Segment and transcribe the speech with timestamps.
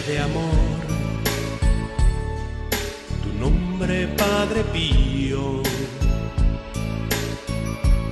[0.00, 0.50] de amor,
[3.22, 5.62] tu nombre Padre Pío,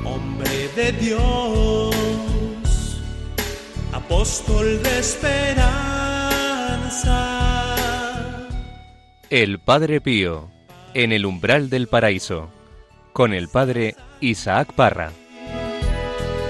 [0.02, 1.94] hombre de Dios,
[3.92, 5.74] apóstol de esperanza.
[9.28, 10.48] El Padre Pío,
[10.94, 12.48] en el umbral del paraíso,
[13.12, 15.12] con el Padre Isaac Parra.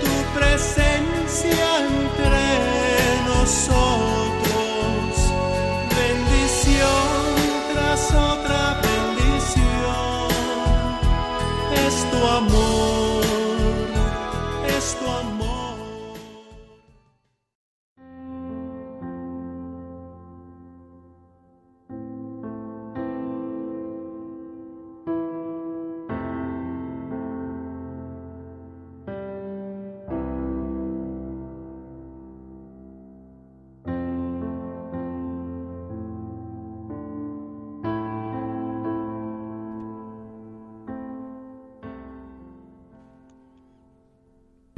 [0.00, 3.83] Tu presencia entre nosotros,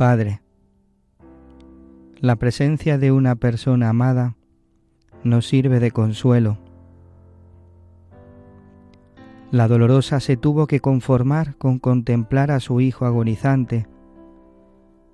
[0.08, 0.40] Padre,
[2.20, 4.36] la presencia de una persona amada
[5.24, 6.58] nos sirve de consuelo.
[9.50, 13.88] La dolorosa se tuvo que conformar con contemplar a su hijo agonizante,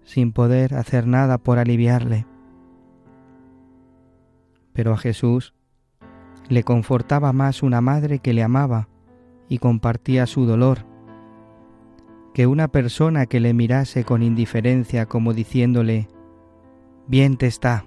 [0.03, 2.27] sin poder hacer nada por aliviarle.
[4.75, 5.55] Pero a Jesús
[6.51, 8.91] le confortaba más una madre que le amaba
[9.49, 10.92] y compartía su dolor
[12.33, 16.09] que una persona que le mirase con indiferencia como diciéndole,
[17.07, 17.85] bien te está.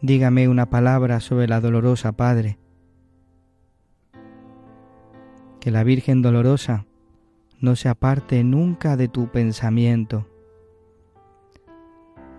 [0.00, 2.58] Dígame una palabra sobre la dolorosa Padre.
[5.60, 6.86] Que la Virgen dolorosa
[7.60, 10.28] no se aparte nunca de tu pensamiento.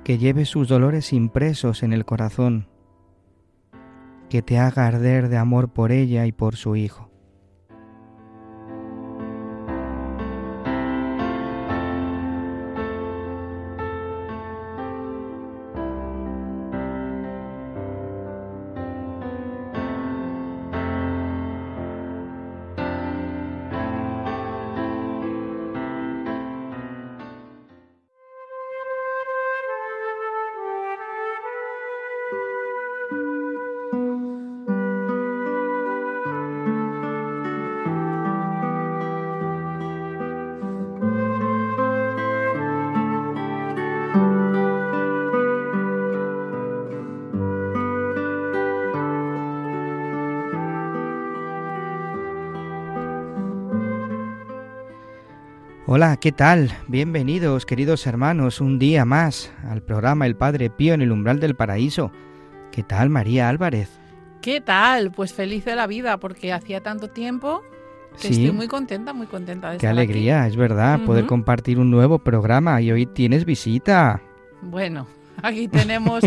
[0.04, 2.70] Que lleve sus dolores impresos en el corazón.
[4.30, 7.09] Que te haga arder de amor por ella y por su Hijo.
[56.22, 56.72] ¿Qué tal?
[56.88, 61.56] Bienvenidos, queridos hermanos, un día más al programa El Padre Pío en el umbral del
[61.56, 62.12] paraíso.
[62.72, 63.90] ¿Qué tal, María Álvarez?
[64.42, 65.12] ¿Qué tal?
[65.12, 67.62] Pues feliz de la vida, porque hacía tanto tiempo
[68.22, 68.34] que Sí.
[68.34, 72.20] estoy muy contenta, muy contenta de Qué estar alegría, es verdad, poder compartir un nuevo
[72.20, 74.22] programa y hoy tienes visita.
[74.62, 75.08] Bueno,
[75.44, 76.24] aquí tenemos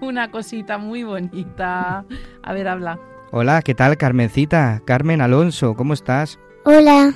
[0.00, 2.04] una cosita muy bonita.
[2.42, 2.98] A ver, habla.
[3.32, 4.82] Hola, ¿qué tal, Carmencita?
[4.84, 6.38] Carmen Alonso, ¿cómo estás?
[6.64, 7.12] Hola,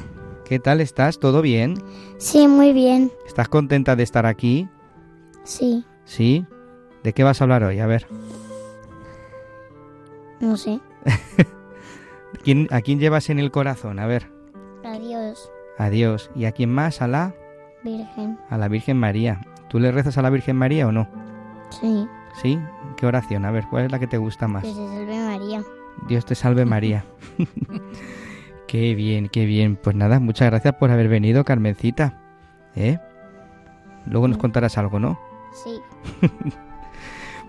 [0.50, 1.20] ¿Qué tal estás?
[1.20, 1.74] ¿Todo bien?
[2.18, 4.68] sí, muy bien, ¿Estás contenta de estar aquí?
[5.44, 6.44] sí, ¿Sí?
[7.04, 7.78] ¿De qué vas a hablar hoy?
[7.78, 8.08] A ver,
[10.40, 10.80] no sé.
[12.42, 14.00] ¿quién- ¿a quién llevas en el corazón?
[14.00, 14.28] A ver,
[14.84, 16.32] Adiós, a Dios.
[16.34, 17.00] ¿Y a quién más?
[17.00, 17.32] A la,
[17.84, 19.40] Virgen, a la Virgen María.
[19.68, 21.08] ¿Tú le rezas a la Virgen María o no?
[21.70, 22.08] sí,
[22.42, 22.58] ¿Sí?
[22.96, 23.44] ¿Qué oración?
[23.44, 24.64] A ver, ¿cuál es la que te gusta más?
[24.64, 25.62] que se salve María.
[26.08, 27.04] Dios te salve María.
[28.70, 29.76] qué bien, qué bien.
[29.76, 32.14] Pues nada, muchas gracias por haber venido, Carmencita.
[32.76, 32.98] ¿Eh?
[34.06, 35.18] Luego nos contarás algo, ¿no?
[35.52, 35.80] Sí,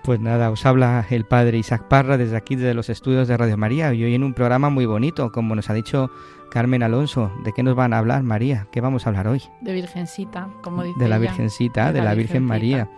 [0.03, 3.55] Pues nada, os habla el padre Isaac Parra desde aquí, desde los estudios de Radio
[3.55, 6.09] María, y hoy en un programa muy bonito, como nos ha dicho
[6.49, 7.31] Carmen Alonso.
[7.43, 8.67] ¿De qué nos van a hablar, María?
[8.71, 9.43] ¿Qué vamos a hablar hoy?
[9.61, 11.27] De Virgencita, como dice De la ella.
[11.27, 12.43] Virgencita, de, la, Virgen.
[12.43, 12.89] María.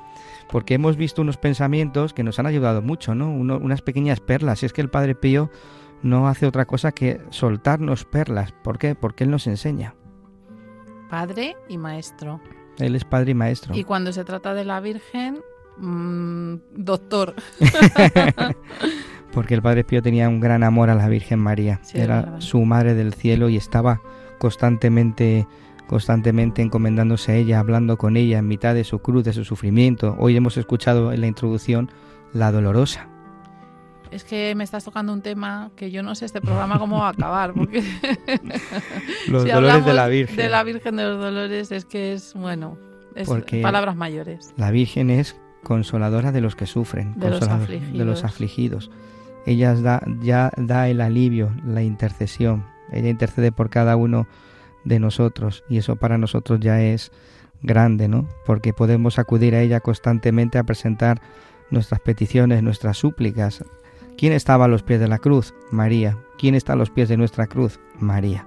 [0.49, 3.29] Porque hemos visto unos pensamientos que nos han ayudado mucho, ¿no?
[3.33, 4.63] Uno- unas pequeñas perlas.
[4.63, 5.49] Y es que el Padre Pío
[6.03, 8.51] no hace otra cosa que soltarnos perlas.
[8.51, 8.93] ¿Por qué?
[8.93, 9.95] Porque Él nos enseña.
[11.09, 12.39] Padre y maestro.
[12.79, 13.75] Él es Padre y Maestro.
[13.75, 15.41] Y cuando se trata de la Virgen,
[15.77, 17.35] mm, doctor.
[19.31, 21.79] Porque el Padre Pío tenía un gran amor a la Virgen María.
[21.83, 24.01] Sí, Era su madre del cielo y estaba
[24.39, 25.47] constantemente
[25.87, 30.15] constantemente encomendándose a ella, hablando con ella en mitad de su cruz, de su sufrimiento.
[30.17, 31.91] Hoy hemos escuchado en la introducción
[32.31, 33.12] la dolorosa.
[34.13, 37.07] Es que me estás tocando un tema que yo no sé este programa cómo va
[37.07, 37.81] a acabar, porque
[39.27, 40.35] Los si dolores de la Virgen.
[40.37, 42.77] De la Virgen de los Dolores es que es, bueno,
[43.15, 44.53] es Porque- palabras mayores.
[44.57, 48.85] La Virgen es consoladora de los que sufren, De los consoladora de los afligidos.
[48.85, 48.91] afligidos.
[49.45, 52.65] Ella da, ya da el alivio, la intercesión.
[52.91, 54.27] Ella intercede por cada uno
[54.85, 57.11] de nosotros y eso para nosotros ya es
[57.61, 58.27] grande, ¿no?
[58.45, 61.21] Porque podemos acudir a ella constantemente a presentar
[61.71, 63.63] nuestras peticiones, nuestras súplicas.
[64.17, 65.53] ¿Quién estaba a los pies de la cruz?
[65.71, 66.17] María.
[66.37, 67.79] ¿Quién está a los pies de nuestra cruz?
[67.99, 68.45] María.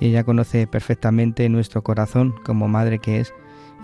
[0.00, 3.34] Y ella conoce perfectamente nuestro corazón como madre que es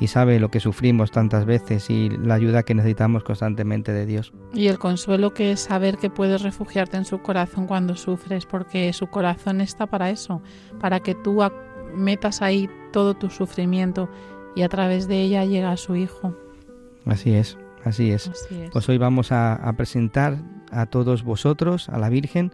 [0.00, 4.32] y sabe lo que sufrimos tantas veces y la ayuda que necesitamos constantemente de Dios.
[4.52, 8.92] Y el consuelo que es saber que puedes refugiarte en su corazón cuando sufres, porque
[8.92, 10.42] su corazón está para eso,
[10.80, 11.40] para que tú
[11.94, 14.08] metas ahí todo tu sufrimiento
[14.56, 16.34] y a través de ella llega a su Hijo.
[17.06, 18.28] Así es, así es.
[18.28, 18.70] Así es.
[18.70, 20.38] Pues hoy vamos a, a presentar
[20.74, 22.50] a todos vosotros, a la Virgen,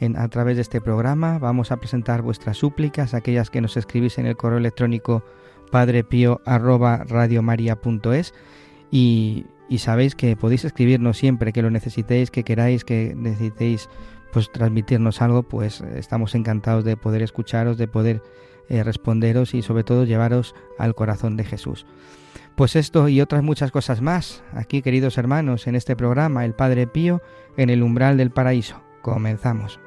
[0.00, 1.38] en, a través de este programa.
[1.38, 5.24] Vamos a presentar vuestras súplicas, aquellas que nos escribís en el correo electrónico
[5.70, 8.34] padrepío@radiomaria.es
[8.90, 13.88] y, y sabéis que podéis escribirnos siempre que lo necesitéis, que queráis, que necesitéis
[14.32, 18.20] pues transmitirnos algo, pues estamos encantados de poder escucharos, de poder
[18.68, 21.86] eh, responderos y sobre todo llevaros al corazón de Jesús.
[22.56, 26.86] Pues esto y otras muchas cosas más, aquí queridos hermanos, en este programa El Padre
[26.86, 27.20] Pío
[27.56, 28.80] en el umbral del paraíso.
[29.02, 29.80] Comenzamos.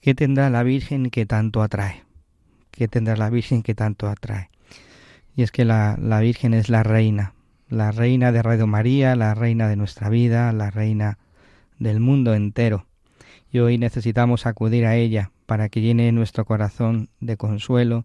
[0.00, 2.04] ¿Qué tendrá la Virgen que tanto atrae?
[2.74, 4.50] ¿Qué tendrá la Virgen que tanto atrae?
[5.36, 7.34] Y es que la, la Virgen es la reina,
[7.68, 11.18] la reina de Radio María, la reina de nuestra vida, la reina
[11.78, 12.86] del mundo entero.
[13.50, 18.04] Y hoy necesitamos acudir a ella para que llene nuestro corazón de consuelo,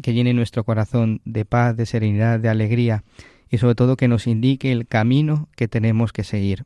[0.00, 3.04] que llene nuestro corazón de paz, de serenidad, de alegría
[3.50, 6.64] y sobre todo que nos indique el camino que tenemos que seguir.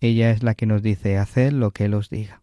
[0.00, 2.42] Ella es la que nos dice, haced lo que Él os diga.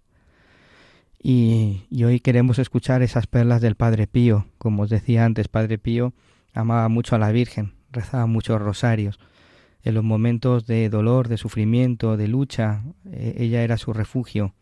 [1.27, 4.45] Y, hoy queremos escuchar esas perlas del Padre Pío.
[4.60, 6.13] Como os decía antes, Padre Pío
[6.54, 9.19] amaba mucho a la Virgen, rezaba muchos rosarios.
[9.81, 14.54] En los momentos de dolor, de sufrimiento, de lucha, eh, ella era su refugio.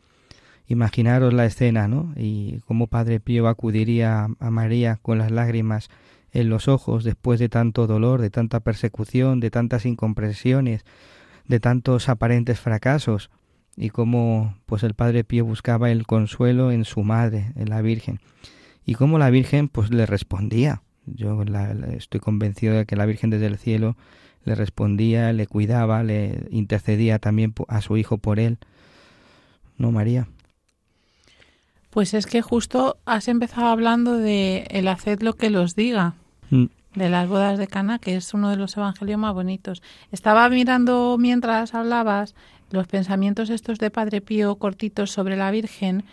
[0.65, 2.13] Imaginaros la escena, ¿no?
[2.15, 5.89] Y cómo Padre Pío acudiría a María con las lágrimas
[6.31, 10.86] en los ojos después de tanto dolor, de tanta persecución, de tantas incomprensiones,
[11.45, 13.31] de tantos aparentes fracasos
[13.75, 18.20] y cómo pues el Padre Pío buscaba el consuelo en su madre, en la Virgen,
[18.86, 20.81] y cómo la Virgen pues le respondía.
[21.06, 23.96] Yo la, la, estoy convencido de que la Virgen desde el cielo
[24.46, 28.58] le respondía, le cuidaba, le intercedía también a su hijo por él.
[29.78, 30.28] ¿No, María?
[31.90, 36.16] Pues es que justo has empezado hablando de el haced lo que los diga.
[36.50, 36.66] Mm.
[36.96, 39.81] de las bodas de Cana, que es uno de los evangelios más bonitos.
[40.12, 42.36] Estaba mirando mientras hablabas
[42.74, 46.04] los pensamientos estos de Padre Pío cortitos sobre la Virgen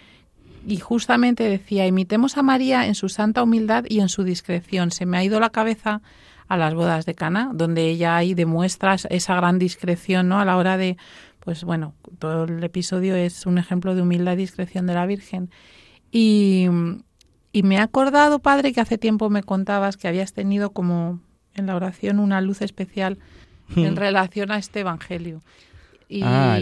[0.66, 4.90] y justamente decía, imitemos a María en su santa humildad y en su discreción.
[4.90, 6.02] Se me ha ido la cabeza
[6.48, 10.38] a las bodas de Cana, donde ella ahí demuestra esa gran discreción, ¿no?
[10.38, 10.98] A la hora de,
[11.38, 15.48] pues bueno, todo el episodio es un ejemplo de humildad y discreción de la Virgen.
[16.12, 16.66] Y,
[17.52, 21.20] y me he acordado, padre, que hace tiempo me contabas que habías tenido como
[21.54, 23.18] en la oración una luz especial
[23.76, 25.40] en relación a este evangelio.
[26.12, 26.58] Y Ah,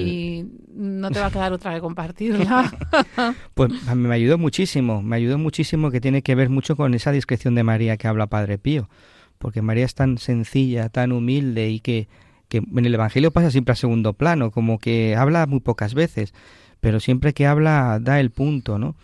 [0.75, 2.71] no te va a quedar otra que compartirla.
[3.55, 7.55] Pues me ayudó muchísimo, me ayudó muchísimo que tiene que ver mucho con esa discreción
[7.55, 8.91] de María que habla Padre Pío,
[9.39, 12.09] porque María es tan sencilla, tan humilde y que,
[12.49, 16.35] que en el Evangelio pasa siempre a segundo plano, como que habla muy pocas veces,
[16.81, 18.97] pero siempre que habla da el punto, ¿no?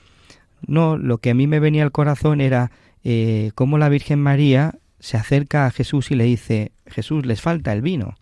[0.67, 2.71] No, lo que a mí me venía al corazón era
[3.03, 7.73] eh, cómo la Virgen María se acerca a Jesús y le dice, Jesús, les falta
[7.73, 8.15] el vino,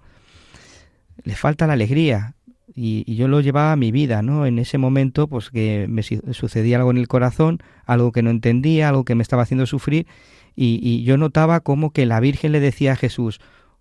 [1.24, 2.34] les falta la alegría.
[2.74, 4.46] Y, y, yo lo llevaba a mi vida, ¿no?
[4.46, 8.88] En ese momento, pues que me sucedía algo en el corazón, algo que no entendía,
[8.88, 10.06] algo que me estaba haciendo sufrir,
[10.56, 13.40] y, y yo notaba como que la Virgen le decía a Jesús,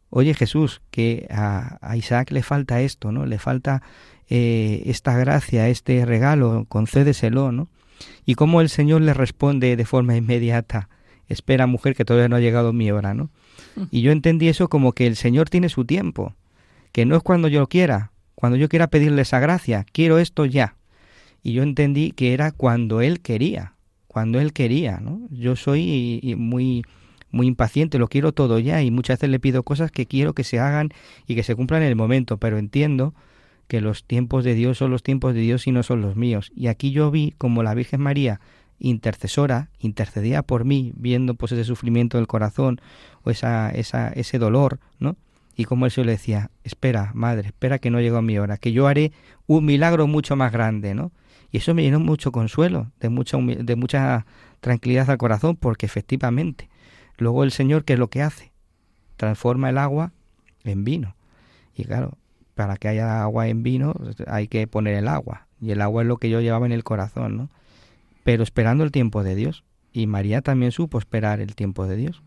[0.10, 3.26] oye Jesús, que a, a Isaac le falta esto, ¿no?
[3.26, 3.82] Le falta
[4.30, 7.68] eh, esta gracia, este regalo, concédeselo, ¿no?
[8.26, 10.88] Y cómo el Señor le responde de forma inmediata,
[11.28, 13.30] espera mujer que todavía no ha llegado mi hora, ¿no?
[13.90, 16.34] Y yo entendí eso como que el Señor tiene su tiempo,
[16.92, 20.76] que no es cuando yo quiera, cuando yo quiera pedirle esa gracia, quiero esto ya.
[21.44, 23.76] Y yo entendí que era cuando Él quería,
[24.08, 25.22] cuando Él quería, ¿no?
[25.30, 26.84] Yo soy muy
[27.32, 30.44] muy impaciente, lo quiero todo ya y muchas veces le pido cosas que quiero que
[30.44, 30.90] se hagan
[31.28, 33.14] y que se cumplan en el momento, pero entiendo
[33.68, 36.52] que los tiempos de Dios son los tiempos de Dios y no son los míos.
[36.56, 38.42] Y aquí yo vi como la Virgen María
[38.80, 42.82] intercesora, intercedía por mí, viendo pues ese sufrimiento del corazón
[43.24, 45.16] o esa, esa, ese dolor, ¿no?
[45.62, 48.72] Y como el Señor le decía, espera, madre, espera que no llegó mi hora, que
[48.72, 49.12] yo haré
[49.46, 51.12] un milagro mucho más grande, ¿no?
[51.52, 54.26] Y eso me llenó mucho consuelo, de mucha, de mucha
[54.60, 56.68] tranquilidad al corazón, porque efectivamente,
[57.20, 58.52] luego el Señor, ¿qué es lo que hace?
[59.18, 60.14] Transforma el agua
[60.64, 61.16] en vino.
[61.76, 62.18] Y claro,
[62.56, 63.94] para que haya agua en vino
[64.26, 65.46] hay que poner el agua.
[65.62, 67.50] Y el agua es lo que yo llevaba en el corazón, ¿no?
[68.24, 69.64] Pero esperando el tiempo de Dios.
[69.94, 72.24] Y María también supo esperar el tiempo de Dios.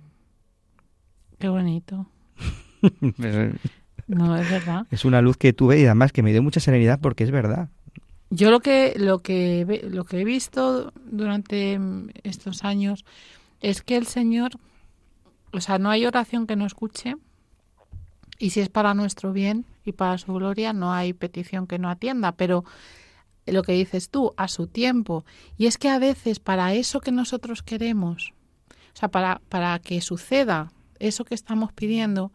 [1.41, 2.07] Qué bonito.
[4.07, 4.87] no, es verdad.
[4.91, 7.69] Es una luz que tuve y además que me dio mucha serenidad porque es verdad.
[8.31, 11.79] Yo lo que, lo que, lo que he visto durante
[12.25, 13.05] estos años
[13.61, 14.53] es que el Señor,
[15.53, 17.17] o sea, no hay oración que no escuche
[18.39, 21.89] y si es para nuestro bien y para su gloria, no hay petición que no
[21.89, 22.65] atienda, pero
[23.47, 25.25] lo que dices tú, a su tiempo.
[25.57, 28.33] Y es que a veces para eso que nosotros queremos,
[28.69, 32.33] o sea, para, para que suceda eso que estamos pidiendo,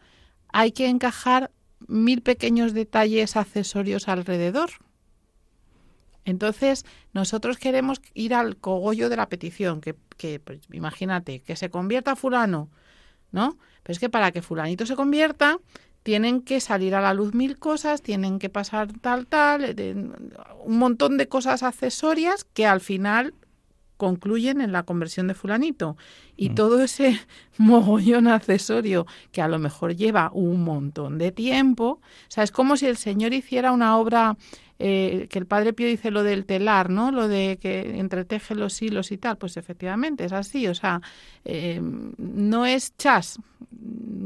[0.51, 1.51] hay que encajar
[1.87, 4.71] mil pequeños detalles accesorios alrededor.
[6.25, 9.95] Entonces, nosotros queremos ir al cogollo de la petición, que,
[10.39, 12.69] pues, imagínate, que se convierta fulano,
[13.31, 13.57] ¿no?
[13.83, 15.57] Pero es que para que fulanito se convierta,
[16.03, 19.75] tienen que salir a la luz mil cosas, tienen que pasar tal, tal,
[20.63, 23.33] un montón de cosas accesorias que al final
[23.99, 25.97] concluyen en la conversión de fulanito.
[26.37, 26.55] Y mm.
[26.55, 27.19] todo ese
[27.57, 32.77] mogollón accesorio que a lo mejor lleva un montón de tiempo, o sea, es como
[32.77, 34.37] si el Señor hiciera una obra
[34.81, 37.11] eh, que el Padre Pío dice lo del telar, ¿no?
[37.11, 41.01] Lo de que entreteje los hilos y tal, pues efectivamente es así, o sea,
[41.43, 43.39] eh, no es chas,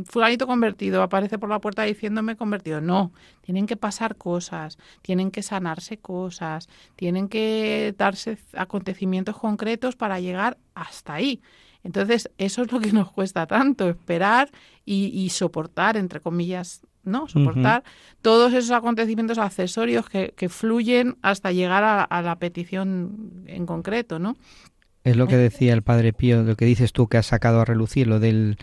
[0.06, 5.42] fulanito convertido, aparece por la puerta diciéndome convertido, no, tienen que pasar cosas, tienen que
[5.42, 11.42] sanarse cosas, tienen que darse acontecimientos concretos para llegar hasta ahí.
[11.84, 14.52] Entonces, eso es lo que nos cuesta tanto, esperar
[14.86, 17.28] y, y soportar, entre comillas, ¿no?
[17.28, 17.84] Soportar
[18.22, 24.36] todos esos acontecimientos accesorios que, que fluyen hasta llegar a, la petición en concreto, ¿no?
[25.04, 27.66] Es lo que decía el Padre Pío, lo que dices tú que has sacado a
[27.66, 28.58] relucir, lo del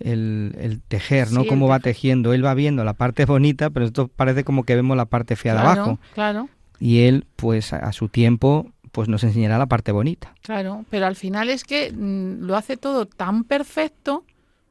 [0.00, 1.44] el, tejer, ¿no?
[1.46, 2.32] Cómo va tejiendo.
[2.32, 5.54] Él va viendo la parte bonita, pero esto parece como que vemos la parte fea
[5.54, 5.98] de abajo.
[6.14, 6.48] Claro.
[6.80, 10.34] Y él, pues a, su tiempo, pues nos enseñará la parte bonita.
[10.42, 14.24] Claro, pero al final es que mm, lo hace todo tan perfecto,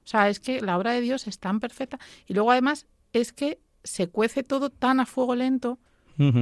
[0.06, 3.32] o sea, es que la obra de Dios es tan perfecta y luego además es
[3.32, 5.80] que se cuece todo tan a fuego lento.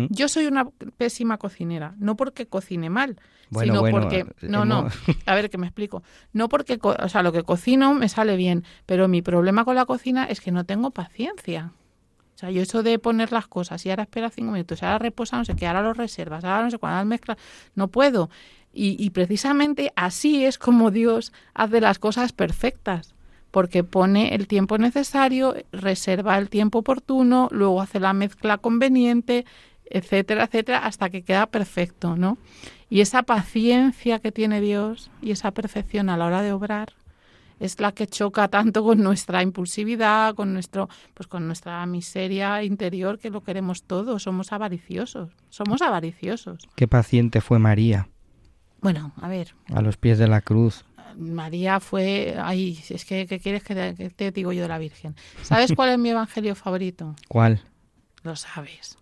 [0.10, 3.16] Yo soy una pésima cocinera, no porque cocine mal,
[3.58, 4.90] sino porque eh, no, no,
[5.26, 6.04] a ver que me explico.
[6.34, 9.86] No porque, o sea, lo que cocino me sale bien, pero mi problema con la
[9.86, 11.72] cocina es que no tengo paciencia.
[12.36, 15.38] O sea, yo eso de poner las cosas y ahora espera cinco minutos, ahora reposa,
[15.38, 17.38] no sé qué, ahora lo reservas, ahora no sé cuándo, mezclas,
[17.74, 18.30] no puedo.
[18.74, 23.16] Y, y precisamente así es como Dios hace las cosas perfectas
[23.52, 29.46] porque pone el tiempo necesario, reserva el tiempo oportuno, luego hace la mezcla conveniente,
[29.86, 32.38] etcétera, etcétera, hasta que queda perfecto, ¿no?
[32.90, 36.94] Y esa paciencia que tiene Dios y esa perfección a la hora de obrar
[37.60, 43.20] es la que choca tanto con nuestra impulsividad, con nuestro, pues con nuestra miseria interior
[43.20, 46.68] que lo queremos todo, somos avariciosos, somos avariciosos.
[46.76, 48.10] Qué paciente fue María.
[48.82, 49.54] Bueno, a ver.
[49.72, 50.86] A los pies de la cruz.
[51.18, 53.76] María fue, ay, es que ¿qué quieres que
[54.16, 55.16] te, digo yo de la Virgen?
[55.42, 57.16] ¿Sabes cuál es mi evangelio favorito?
[57.28, 57.62] ¿Cuál?
[58.24, 58.98] Lo sabes.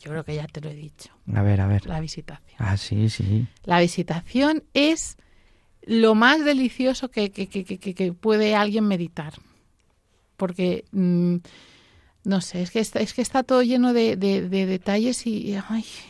[0.00, 1.10] Yo creo que ya te lo he dicho.
[1.32, 1.86] A ver, a ver.
[1.86, 2.56] La visitación.
[2.58, 3.46] Ah, sí, sí.
[3.64, 5.16] La visitación es
[5.82, 9.34] lo más delicioso que, que, que, que puede alguien meditar.
[10.36, 11.36] Porque mm,
[12.24, 15.56] no sé, es que está, es que está todo lleno de, de, detalles y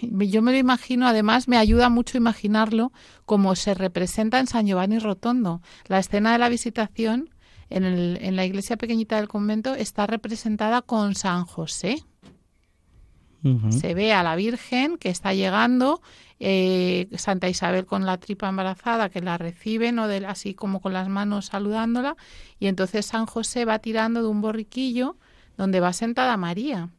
[0.02, 2.92] yo me lo imagino, además me ayuda mucho imaginarlo
[3.24, 5.62] como se representa en San Giovanni Rotondo.
[5.86, 7.30] La escena de la visitación
[7.70, 12.04] en, el, en la iglesia pequeñita del convento está representada con San José.
[13.70, 16.00] Se ve a la Virgen que está llegando,
[16.38, 20.06] eh, Santa Isabel con la tripa embarazada que la recibe, ¿no?
[20.06, 22.16] de, así como con las manos saludándola,
[22.60, 25.16] y entonces San José va tirando de un borriquillo
[25.56, 26.90] donde va sentada María.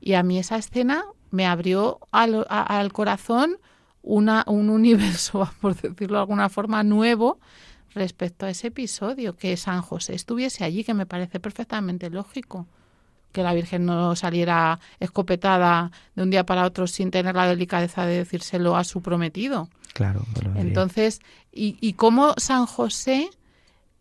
[0.00, 3.58] Y a mí esa escena me abrió al, al corazón
[4.02, 7.38] una, un universo, por decirlo de alguna forma, nuevo
[7.94, 12.66] respecto a ese episodio, que San José estuviese allí, que me parece perfectamente lógico
[13.34, 18.06] que la Virgen no saliera escopetada de un día para otro sin tener la delicadeza
[18.06, 19.68] de decírselo a su prometido.
[19.92, 20.24] Claro.
[20.54, 21.20] Entonces,
[21.52, 23.28] y, y cómo San José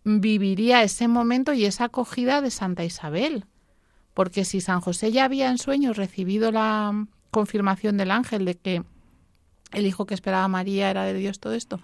[0.03, 3.45] viviría ese momento y esa acogida de Santa Isabel.
[4.13, 8.83] Porque si San José ya había en sueños recibido la confirmación del ángel de que
[9.71, 11.79] el hijo que esperaba María era de Dios, todo esto,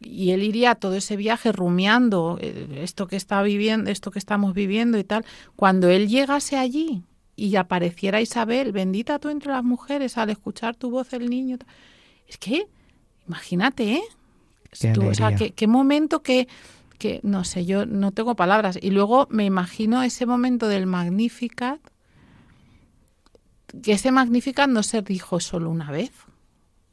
[0.00, 4.54] y él iría todo ese viaje rumiando eh, esto que está viviendo, esto que estamos
[4.54, 5.24] viviendo y tal.
[5.56, 7.04] Cuando él llegase allí
[7.36, 11.58] y apareciera Isabel, bendita tú entre las mujeres, al escuchar tu voz el niño,
[12.26, 12.66] es que,
[13.26, 14.02] imagínate, ¿eh?
[14.78, 16.48] Qué Tú, o sea, qué, qué momento que,
[17.02, 18.78] que, no sé, yo no tengo palabras.
[18.80, 21.80] Y luego me imagino ese momento del Magnificat,
[23.82, 26.12] que ese Magnificat no se dijo solo una vez.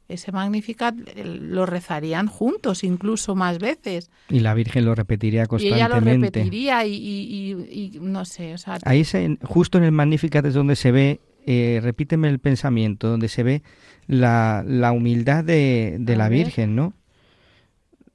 [0.08, 4.10] Ese Magnificat lo rezarían juntos, incluso más veces.
[4.28, 6.40] Y la Virgen lo repetiría Y ella lo constantemente.
[6.40, 10.44] repetiría y, y- y- y no sé, o sea, Ahí se- justo en el Magnificat
[10.46, 13.62] es donde se ve, eh, repíteme el pensamiento, donde se ve
[14.08, 16.44] la, la humildad de, de la ver.
[16.46, 16.92] Virgen, ¿no?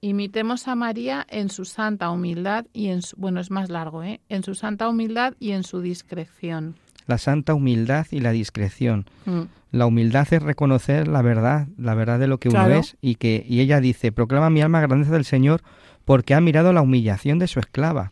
[0.09, 4.21] Imitemos a María en su santa humildad y en su, bueno, es más largo, ¿eh?
[4.29, 6.75] En su santa humildad y en su discreción.
[7.07, 9.05] La santa humildad y la discreción.
[9.25, 9.41] Mm.
[9.71, 13.45] La humildad es reconocer la verdad, la verdad de lo que uno es, y que
[13.47, 15.61] y ella dice, proclama mi alma grandeza del Señor,
[16.05, 18.11] porque ha mirado la humillación de su esclava.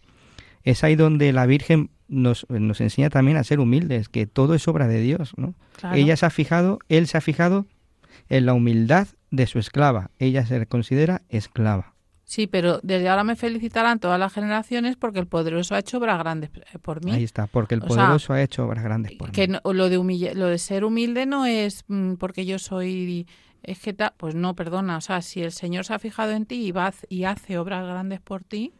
[0.64, 4.68] Es ahí donde la Virgen nos, nos enseña también a ser humildes, que todo es
[4.68, 5.56] obra de Dios, ¿no?
[5.78, 5.96] Claro.
[5.96, 7.66] Ella se ha fijado, él se ha fijado
[8.30, 10.12] en la humildad de su esclava.
[10.20, 11.96] Ella se considera esclava.
[12.24, 16.20] Sí, pero desde ahora me felicitarán todas las generaciones porque el poderoso ha hecho obras
[16.20, 16.52] grandes
[16.84, 17.12] por mí.
[17.12, 19.54] Ahí está, porque el O sea, poderoso ha hecho obras grandes por que mí.
[19.64, 23.28] no- lo de lo de ser humilde no es mm, porque yo soy
[23.64, 26.46] es que ta- pues no, perdona, o sea, si el Señor se ha fijado en
[26.46, 28.72] ti y va y hace obras grandes por ti,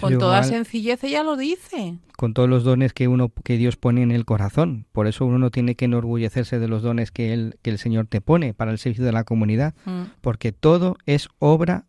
[0.00, 1.98] Con toda sencillez ella lo dice.
[2.16, 4.86] con todos los dones que uno que Dios pone en el corazón.
[4.92, 8.06] Por eso uno no tiene que enorgullecerse de los dones que él, que el Señor
[8.06, 10.02] te pone para el servicio de la comunidad, Mm.
[10.20, 11.86] porque todo es obra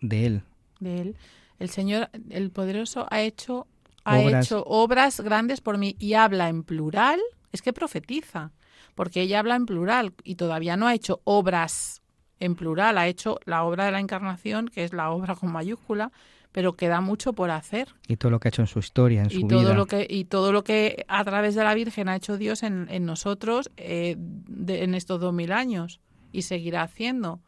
[0.00, 0.42] de él.
[0.80, 1.16] de él.
[1.58, 3.66] El Señor, el poderoso, ha hecho,
[4.04, 4.46] ha Obras.
[4.46, 7.18] hecho obras grandes por mí y habla en plural.
[7.52, 8.52] Es que profetiza,
[8.94, 12.00] porque ella habla en plural y todavía no ha hecho obras
[12.38, 12.96] en plural.
[12.96, 16.12] Ha hecho la obra de la encarnación, que es la obra con mayúscula,
[16.58, 17.86] pero queda mucho por hacer.
[18.08, 19.74] Y todo lo que ha hecho en su historia, en Y su todo vida.
[19.74, 22.88] lo que y todo lo que a través de la Virgen ha hecho Dios en,
[22.90, 26.00] en nosotros eh, de- en estos dos mil años
[26.32, 27.38] y seguirá haciendo.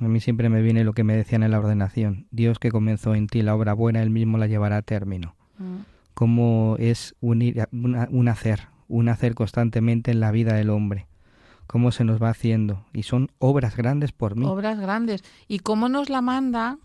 [0.00, 2.28] A mí siempre me viene lo que me decían en la ordenación.
[2.30, 5.34] Dios que comenzó en ti la obra buena, él mismo la llevará a término.
[5.58, 5.78] Mm.
[6.14, 11.08] Cómo es unir, una- un hacer, un hacer constantemente en la vida del hombre.
[11.66, 12.84] Cómo se nos va haciendo.
[12.92, 14.46] Y son obras grandes por mí.
[14.46, 15.24] obras grandes.
[15.48, 16.78] ¿Y cómo nos la manda?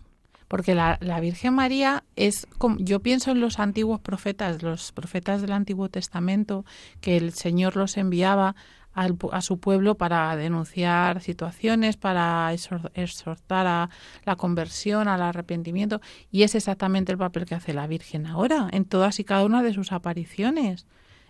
[0.50, 5.42] Porque la, la Virgen María es, como, yo pienso en los antiguos profetas, los profetas
[5.42, 6.64] del Antiguo Testamento,
[7.00, 8.56] que el Señor los enviaba
[8.92, 13.90] al a su pueblo para denunciar situaciones, para exhor- exhortar a
[14.24, 16.00] la conversión, al arrepentimiento.
[16.32, 19.62] Y es exactamente el papel que hace la Virgen ahora, en todas y cada una
[19.62, 20.84] de sus apariciones.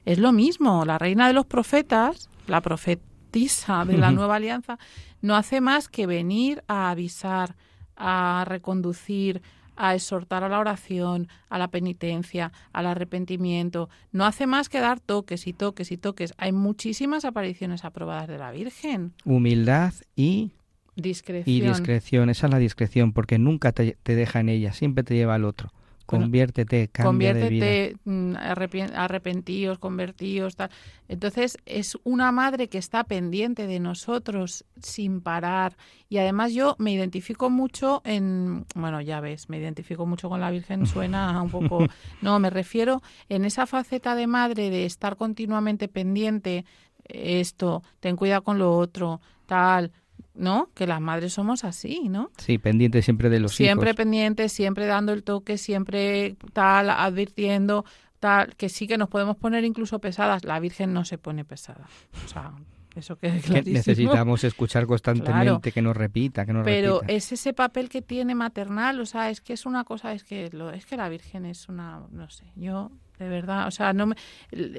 [0.06, 4.78] Es lo mismo, la reina de los profetas, la profetisa de la nueva alianza,
[5.20, 7.54] no hace más que venir a avisar,
[8.00, 9.42] a reconducir,
[9.76, 13.88] a exhortar a la oración, a la penitencia, al arrepentimiento.
[14.10, 16.34] No hace más que dar toques y toques y toques.
[16.38, 19.12] Hay muchísimas apariciones aprobadas de la Virgen.
[19.24, 20.50] Humildad y,
[20.96, 21.56] Discreción.
[21.56, 22.30] y discreción.
[22.30, 25.44] Esa es la discreción, porque nunca te, te deja en ella, siempre te lleva al
[25.44, 25.70] otro.
[26.18, 27.66] Conviértete, cambia de vida.
[27.66, 28.36] Conviértete, mm,
[28.94, 30.70] arrepentíos, convertíos, tal.
[31.08, 35.76] Entonces, es una madre que está pendiente de nosotros sin parar.
[36.08, 40.50] Y además yo me identifico mucho en, bueno, ya ves, me identifico mucho con la
[40.50, 41.86] Virgen, suena un poco,
[42.22, 46.64] no, me refiero en esa faceta de madre de estar continuamente pendiente,
[47.04, 49.92] esto, ten cuidado con lo otro, tal,
[50.40, 50.70] ¿no?
[50.74, 52.30] Que las madres somos así, ¿no?
[52.38, 53.96] Sí, pendiente siempre de los siempre hijos.
[53.96, 57.84] pendiente, siempre dando el toque, siempre tal, advirtiendo,
[58.18, 60.44] tal, que sí que nos podemos poner incluso pesadas.
[60.44, 61.86] La Virgen no se pone pesada.
[62.24, 62.52] O sea,
[62.96, 63.76] eso Que clarísimo.
[63.76, 67.12] necesitamos escuchar constantemente que nos repita, que nos Pero repita.
[67.12, 70.50] es ese papel que tiene maternal, o sea, es que es una cosa, es que
[70.52, 74.06] lo, es que la Virgen es una, no sé, yo de verdad, o sea, no
[74.06, 74.16] me,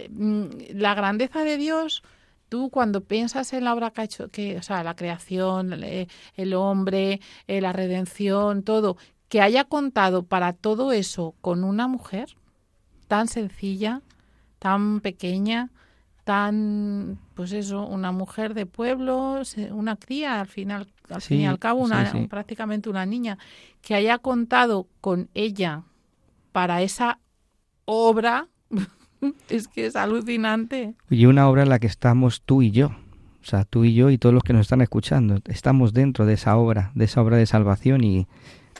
[0.10, 2.02] mm, la grandeza de Dios,
[2.51, 6.09] tú cuando piensas en la obra que ha hecho, que, o sea, la creación, eh,
[6.35, 8.97] el hombre, eh, la redención, todo,
[9.29, 12.35] que haya contado para todo eso con una mujer
[13.07, 14.01] tan sencilla,
[14.59, 15.69] tan pequeña,
[16.25, 21.57] tan, pues eso, una mujer de pueblo, una cría, al final, al fin y al
[21.57, 22.27] cabo, una, sí, sí.
[22.27, 23.37] prácticamente una niña,
[23.81, 25.83] que haya contado con ella
[26.51, 27.19] para esa
[27.85, 28.49] obra,
[29.49, 30.93] es que es alucinante.
[31.10, 32.88] Y una obra en la que estamos tú y yo.
[32.88, 35.39] O sea, tú y yo y todos los que nos están escuchando.
[35.45, 38.27] Estamos dentro de esa obra, de esa obra de salvación y,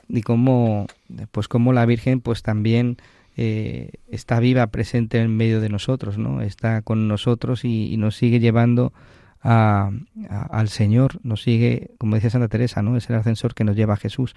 [0.08, 0.86] y cómo,
[1.32, 2.98] pues cómo la Virgen pues también
[3.38, 6.42] eh, está viva, presente en medio de nosotros, ¿no?
[6.42, 8.94] Está con nosotros y, nos sigue llevando
[9.42, 9.90] a,
[10.30, 12.98] a- al Señor, nos sigue, como decía Santa Teresa, ¿no?
[12.98, 14.36] Es el ascensor que nos lleva a Jesús.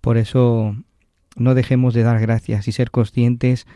[0.00, 0.74] Por eso
[1.36, 3.66] no dejemos de dar gracias y ser conscientes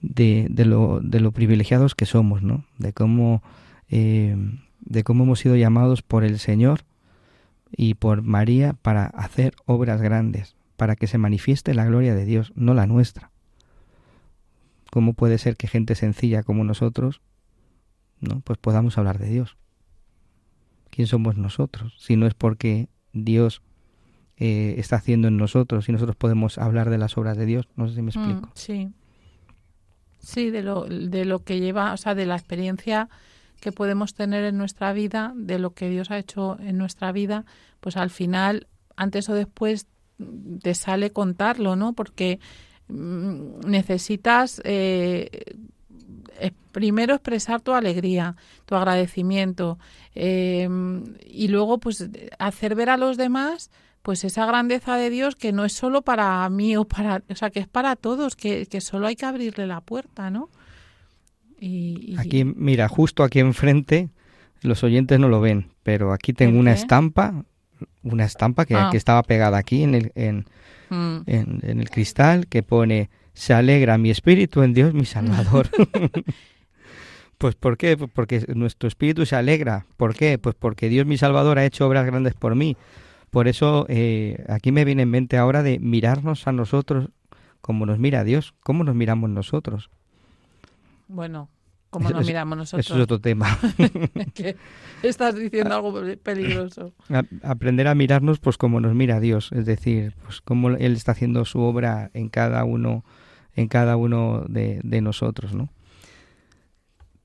[0.00, 2.64] de, de, lo, de lo privilegiados que somos, ¿no?
[2.78, 3.42] De cómo,
[3.88, 4.36] eh,
[4.80, 6.80] de cómo hemos sido llamados por el Señor
[7.76, 12.52] y por María para hacer obras grandes, para que se manifieste la gloria de Dios,
[12.54, 13.30] no la nuestra.
[14.90, 17.20] ¿Cómo puede ser que gente sencilla como nosotros,
[18.20, 19.56] no, pues podamos hablar de Dios?
[20.90, 21.94] ¿Quién somos nosotros?
[21.98, 23.60] Si no es porque Dios
[24.38, 27.68] eh, está haciendo en nosotros y nosotros podemos hablar de las obras de Dios.
[27.76, 28.50] No sé si me Mm, explico.
[28.54, 28.90] sí.
[30.18, 33.08] Sí, de lo, de lo que lleva, o sea, de la experiencia
[33.60, 37.44] que podemos tener en nuestra vida, de lo que Dios ha hecho en nuestra vida,
[37.80, 39.86] pues al final, antes o después,
[40.62, 41.92] te sale contarlo, ¿no?
[41.92, 42.40] Porque
[42.88, 45.56] mm, necesitas eh,
[46.72, 49.78] primero expresar tu alegría, tu agradecimiento
[50.14, 50.68] eh,
[51.26, 53.70] y luego pues hacer ver a los demás
[54.08, 57.50] pues esa grandeza de Dios que no es solo para mí o para, o sea,
[57.50, 60.48] que es para todos, que, que solo hay que abrirle la puerta, ¿no?
[61.60, 64.08] Y, y- Aquí, mira, justo aquí enfrente,
[64.62, 66.80] los oyentes no lo ven, pero aquí tengo ¿El una qué?
[66.80, 67.44] estampa,
[68.02, 68.88] una estampa que, Ah.
[68.90, 70.46] que estaba pegada aquí en el, en,
[70.88, 75.68] Mm, en- en el cristal que pone se alegra mi espíritu en Dios mi Salvador.
[77.36, 77.98] pues ¿por qué?
[77.98, 79.84] Porque nuestro espíritu se alegra.
[79.98, 80.38] ¿Por qué?
[80.38, 82.74] Pues porque Dios mi Salvador ha hecho obras grandes por mí.
[83.30, 87.10] Por eso eh, aquí me viene en mente ahora de mirarnos a nosotros
[87.60, 88.54] como nos mira Dios.
[88.62, 89.90] ¿Cómo nos miramos nosotros?
[91.08, 91.48] bueno,
[91.90, 92.86] como Eso nos miramos nosotros.
[92.86, 93.58] Eso es otro tema.
[94.34, 94.56] que
[95.02, 96.92] estás diciendo algo pe- peligroso.
[97.08, 101.12] A- aprender a mirarnos pues como nos mira Dios, es decir, pues cómo él está
[101.12, 103.04] haciendo su obra en cada uno
[103.56, 105.70] en cada uno de, de nosotros, ¿no?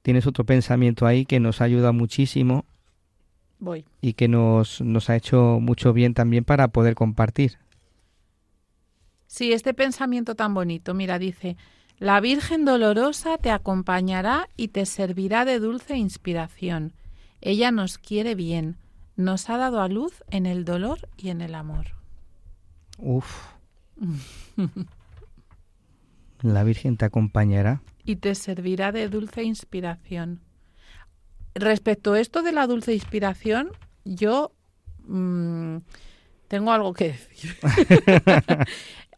[0.02, 2.66] Tienes otro pensamiento ahí que nos ayuda muchísimo
[3.64, 3.86] Voy.
[4.02, 7.60] y que nos, nos ha hecho mucho bien también para poder compartir.
[9.28, 11.56] Sí, este pensamiento tan bonito, mira, dice,
[11.98, 16.94] la Virgen dolorosa te acompañará y te servirá de dulce inspiración.
[17.40, 18.78] Ella nos quiere bien,
[19.16, 21.88] nos ha dado a luz en el dolor y en el amor.
[22.98, 23.48] Uf.
[26.42, 27.82] La Virgen te acompañará.
[28.04, 30.42] y te servirá de dulce inspiración.
[31.56, 33.72] Respecto a esto de la dulce inspiración,
[34.06, 34.52] yo
[35.06, 35.78] mm,
[36.48, 37.56] tengo algo que decir.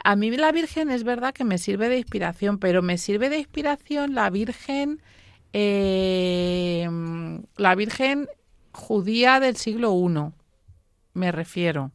[0.04, 3.39] a mí la Virgen es verdad que me sirve de inspiración, pero me sirve de
[3.39, 5.02] inspiración la Virgen,
[5.54, 6.89] eh,
[7.58, 8.28] la Virgen
[8.71, 10.34] judía del siglo I,
[11.13, 11.91] me refiero.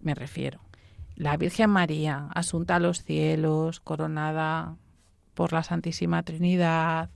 [0.00, 0.60] Me refiero.
[1.14, 4.76] La Virgen María, asunta a los cielos, coronada
[5.34, 7.10] por la Santísima Trinidad,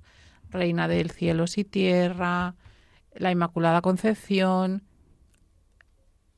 [0.51, 2.57] Reina del cielos y tierra,
[3.15, 4.83] la Inmaculada Concepción.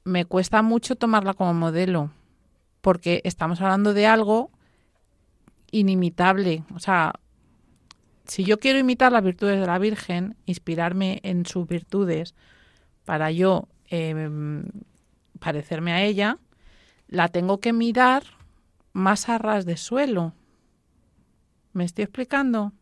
[0.04, 2.10] Me cuesta mucho tomarla como modelo,
[2.80, 4.50] porque estamos hablando de algo
[5.70, 6.64] inimitable.
[6.74, 7.14] O sea,
[8.26, 12.34] si yo quiero imitar las virtudes de la Virgen, inspirarme en sus virtudes
[13.04, 14.62] para yo eh,
[15.38, 16.38] parecerme a ella,
[17.08, 18.24] la tengo que mirar
[18.92, 20.34] más a ras de suelo.
[21.72, 22.72] ¿Me estoy explicando?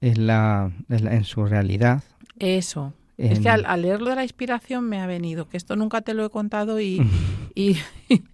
[0.00, 2.02] Es la, es la- en su realidad.
[2.38, 2.92] Eso.
[3.18, 6.14] Es que al, al leerlo de la inspiración me ha venido, que esto nunca te
[6.14, 7.00] lo he contado y,
[7.54, 7.76] y,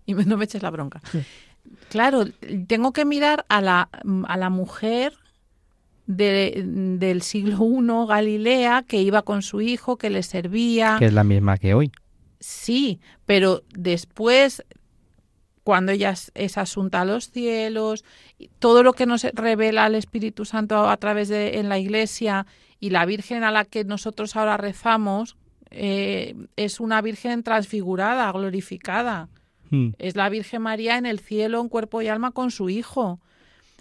[0.07, 1.01] y no me eches la bronca.
[1.89, 2.25] Claro,
[2.69, 3.89] tengo que mirar a la,
[4.29, 5.13] a la mujer
[6.07, 10.97] de- del siglo I, Galilea, que iba con su hijo, que le servía.
[11.01, 11.91] que es la misma que hoy.
[12.39, 14.65] Sí, pero después,
[15.67, 18.05] cuando ella es, asunta a los cielos,
[18.39, 22.47] y todo lo que nos revela el Espíritu Santo a través de en la Iglesia
[22.79, 25.37] y la Virgen a la que nosotros ahora rezamos,
[25.73, 29.29] eh, es una Virgen transfigurada, glorificada.
[29.71, 29.89] Mm.
[29.99, 33.19] Es la Virgen María en el cielo, en cuerpo y alma, con su Hijo.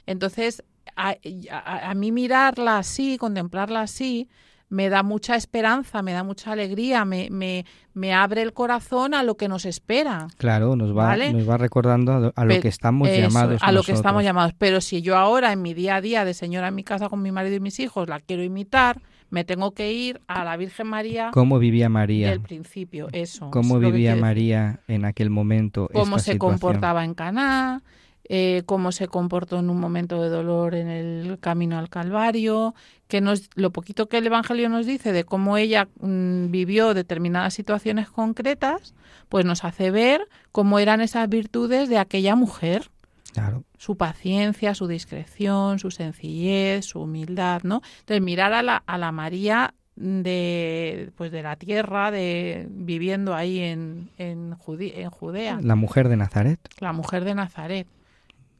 [0.07, 0.63] Entonces,
[0.95, 1.15] a,
[1.51, 4.27] a- a mí mirarla así, contemplarla así,
[4.69, 9.21] me da mucha esperanza, me da mucha alegría, me, me, me abre el corazón a
[9.23, 10.27] lo que nos espera.
[10.37, 11.31] Claro, nos va, ¿Vale?
[11.33, 13.61] nos va recordando a, lo- a lo Pe- que estamos Eso, llamados.
[13.63, 14.53] a lo que estamos llamados.
[14.57, 17.21] Pero si yo ahora en mi día a día de señora en mi casa con
[17.21, 20.87] mi marido y mis hijos la quiero imitar, me tengo que ir a la Virgen
[20.87, 22.29] María ¿Cómo vivía María?
[22.29, 23.07] del principio.
[23.11, 23.49] Eso.
[23.51, 24.15] ¿Cómo es vivía.
[24.15, 25.89] María en aquel momento?
[25.93, 26.39] cómo esta se situación?
[26.59, 27.81] comportaba en Caná,
[28.27, 32.73] eh, cómo se comportó en un momento de dolor en el camino al Calvario,
[33.07, 37.53] que nos, lo poquito que el Evangelio nos dice de cómo ella mm, vivió determinadas
[37.53, 38.93] situaciones concretas,
[39.29, 42.89] pues nos hace ver cómo eran esas virtudes de aquella mujer
[43.33, 43.63] Claro.
[43.77, 47.81] su paciencia, su discreción, su sencillez, su humildad, ¿no?
[47.99, 53.59] Entonces, mirar a la, a la María de pues de la tierra, de viviendo ahí
[53.59, 56.59] en, en, Judí- en Judea, La mujer de Nazaret.
[56.79, 57.87] la mujer de Nazaret.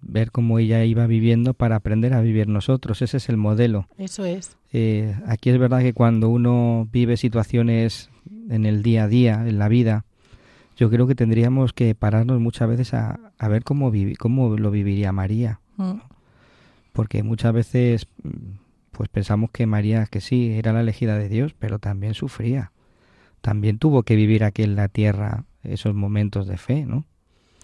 [0.07, 3.01] Ver cómo ella iba viviendo para aprender a vivir nosotros.
[3.01, 3.87] Ese es el modelo.
[3.97, 4.55] Eso es.
[4.71, 8.09] Eh, aquí es verdad que cuando uno vive situaciones
[8.49, 10.05] en el día a día, en la vida,
[10.77, 14.69] yo creo que tendríamos que pararnos muchas veces a, a ver cómo, vivi- cómo lo
[14.71, 15.59] viviría María.
[15.77, 15.93] Mm,
[16.93, 18.29] Porque muchas veces mm,
[18.91, 22.71] pues pensamos que María, que sí, era la elegida de Dios, pero también sufría.
[23.41, 27.05] También tuvo que vivir aquí en la tierra esos momentos de fe, ¿no?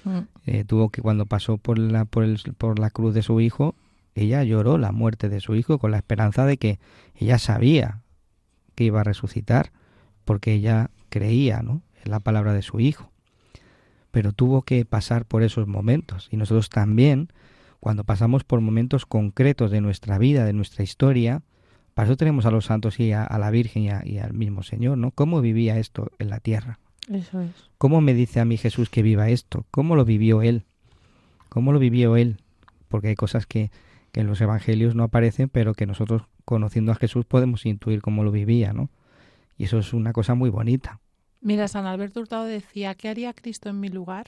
[0.04, 0.20] Mm.
[0.46, 3.76] Eh, tuvo que cuando pasó por la, por, el- por la cruz de su hijo,
[4.16, 6.80] ella lloró la muerte de su hijo con la esperanza de que
[7.16, 8.02] ella sabía
[8.76, 9.72] que iba a resucitar,
[10.26, 11.82] porque ella creía ¿no?
[12.04, 13.12] en la palabra de su hijo.
[14.12, 16.28] Pero tuvo que pasar por esos momentos.
[16.32, 17.30] Y nosotros también,
[17.80, 21.44] cuando pasamos por momentos concretos de nuestra vida, de nuestra historia,
[21.94, 24.98] para eso tenemos a los santos y a, la Virgen y, y al mismo Señor,
[24.98, 25.12] ¿no?
[25.12, 26.80] ¿Cómo vivía esto en la tierra?
[27.12, 27.52] Eso es.
[27.78, 29.66] ¿Cómo me dice a mí Jesús que viva esto?
[29.72, 30.64] ¿Cómo lo vivió Él?
[31.50, 32.38] ¿Cómo lo vivió Él?
[32.88, 33.72] Porque hay cosas que,
[34.12, 38.24] que en los evangelios no aparecen, pero que nosotros, conociendo a Jesús, podemos intuir cómo
[38.24, 38.90] lo vivía, ¿no?
[39.58, 41.00] Y eso es una cosa muy bonita.
[41.42, 44.28] Mira, San Alberto Hurtado decía, ¿qué haría Cristo en mi lugar?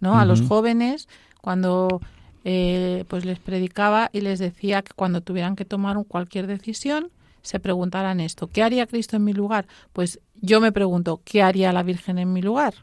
[0.00, 0.18] ¿No?
[0.18, 1.08] A los jóvenes,
[1.40, 2.00] cuando
[2.44, 7.10] eh, pues les predicaba y les decía que cuando tuvieran que tomar cualquier decisión,
[7.48, 9.66] se preguntaran esto, ¿qué haría Cristo en mi lugar?
[9.94, 12.74] Pues yo me pregunto, ¿qué haría la Virgen en mi lugar?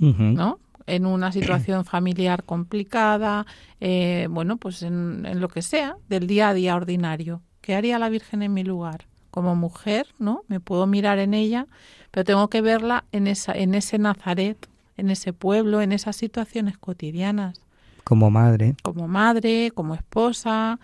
[0.00, 0.60] ¿No?
[0.86, 3.46] En una situación familiar complicada,
[3.80, 7.42] eh, bueno, pues en, en lo que sea, del día a día ordinario.
[7.60, 9.06] ¿Qué haría la Virgen en mi lugar?
[9.32, 10.42] Como mujer, ¿no?
[10.46, 11.66] Me puedo mirar en ella,
[12.12, 16.78] pero tengo que verla en, esa, en ese Nazaret, en ese pueblo, en esas situaciones
[16.78, 17.60] cotidianas,
[18.04, 18.76] Como madre.
[18.84, 20.78] como madre, como esposa,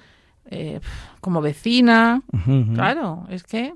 [0.46, 0.80] eh,
[1.20, 2.22] como vecina.
[2.74, 3.74] Claro, es que...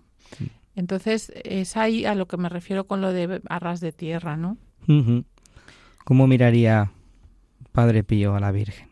[0.75, 4.59] Entonces, es ahí a lo que me refiero con lo de arras de tierra, ¿no?
[6.05, 6.93] ¿Cómo miraría
[7.73, 8.89] Padre Pío a la Virgen?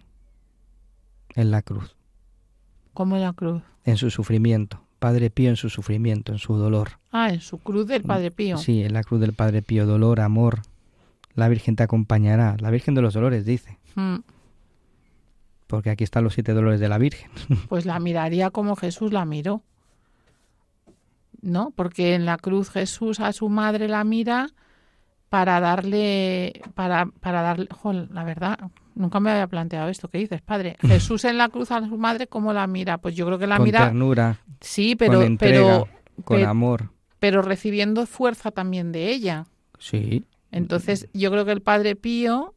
[1.34, 1.94] En la cruz,
[2.94, 3.62] Como la cruz.
[3.84, 4.80] en su sufrimiento.
[4.98, 6.92] Padre Pío en su sufrimiento, en su dolor.
[7.12, 8.56] Ah, en su cruz del Padre Pío.
[8.56, 10.62] Sí, en la cruz del Padre Pío, dolor, amor.
[11.34, 12.56] La Virgen te acompañará.
[12.60, 14.16] La Virgen de los Dolores dice, Mm,
[15.74, 17.30] porque aquí están los siete dolores de la Virgen.
[17.68, 19.62] Pues la miraría como Jesús la miró.
[21.42, 21.72] ¿No?
[21.76, 24.48] Porque en la cruz Jesús a su madre la mira
[25.28, 27.68] para darle, para, para darle,
[28.10, 28.58] la verdad,
[28.94, 30.08] nunca me había planteado esto.
[30.08, 30.76] ¿Qué dices, padre?
[30.80, 32.98] Jesús en la cruz a su madre, ¿cómo la mira?
[32.98, 35.88] Pues yo creo que la con mira, ternura, sí, pero, con entrega, pero,
[36.24, 36.90] con amor.
[37.18, 39.46] pero recibiendo fuerza también de ella.
[39.78, 42.54] Sí, Entonces, yo creo que el Padre Pío,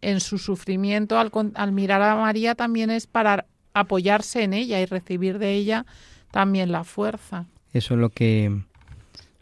[0.00, 4.86] en su sufrimiento, al, al mirar a María, también es para apoyarse en ella y
[4.86, 5.86] recibir de ella
[6.30, 7.46] también la fuerza.
[7.72, 8.62] eso es lo que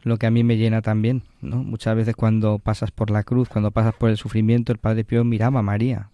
[0.03, 1.57] lo que a mí me llena también, ¿no?
[1.65, 5.25] Muchas veces cuando pasas por la cruz, cuando pasas por el sufrimiento, el Padre Pío
[5.25, 6.11] miraba a María.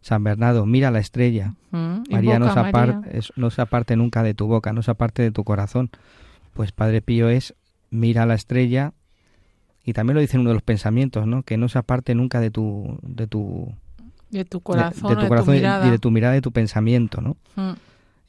[0.00, 1.54] San Bernardo, mira la estrella.
[1.70, 3.12] Mm, María no se, a apar- María.
[3.12, 5.90] es- no se aparte nunca de tu boca, no se aparte de tu corazón.
[6.54, 7.54] Pues Padre Pío es
[7.90, 8.94] mira la estrella
[9.84, 11.44] y también lo dice en uno de los pensamientos, ¿no?
[11.44, 13.72] Que no se aparte nunca de tu de tu
[14.36, 15.86] de tu corazón, de, de, tu corazón y- mirada.
[15.86, 17.36] y de tu mirada y de tu pensamiento, ¿no?
[17.56, 17.72] Mm,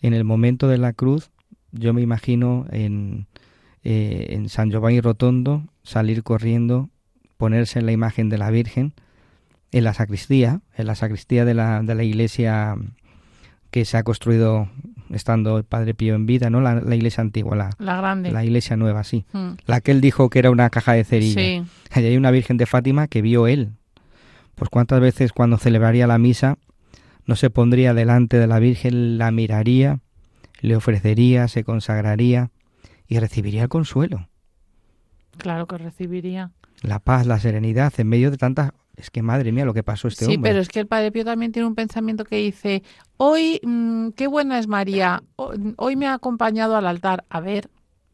[0.02, 1.30] En el momento de la cruz,
[1.72, 3.26] yo me imagino en,
[3.84, 6.90] eh, en San Giovanni Rotondo salir corriendo,
[7.38, 8.94] ponerse en la imagen de la Virgen,
[9.72, 12.76] en la sacristía, en la sacristía de la, de la iglesia
[13.70, 14.70] que se ha construido
[15.10, 16.62] estando el Padre Pío en vida, ¿no?
[16.62, 18.32] La, la iglesia antigua, la, la grande.
[18.32, 19.26] la iglesia nueva, sí.
[19.34, 21.42] Mm, La que él dijo que era una caja de cerilla.
[21.42, 23.72] sí, Allí hay una Virgen de Fátima que vio él.
[24.58, 26.58] Pues cuántas veces cuando celebraría la misa
[27.26, 30.00] no se pondría delante de la Virgen, la miraría,
[30.62, 32.50] le ofrecería, se consagraría
[33.08, 34.28] y recibiría el consuelo,
[35.38, 36.52] claro que recibiría.
[36.82, 38.72] la paz, la serenidad en medio de tantas...
[38.96, 40.50] Es que madre mía lo que pasó este sí, hombre.
[40.50, 42.82] pero es que el Padre Pío también tiene un pensamiento que dice,
[43.18, 47.24] hoy, mm, qué buena es María, Ho- hoy me ha acompañado al altar.
[47.30, 47.70] A ver,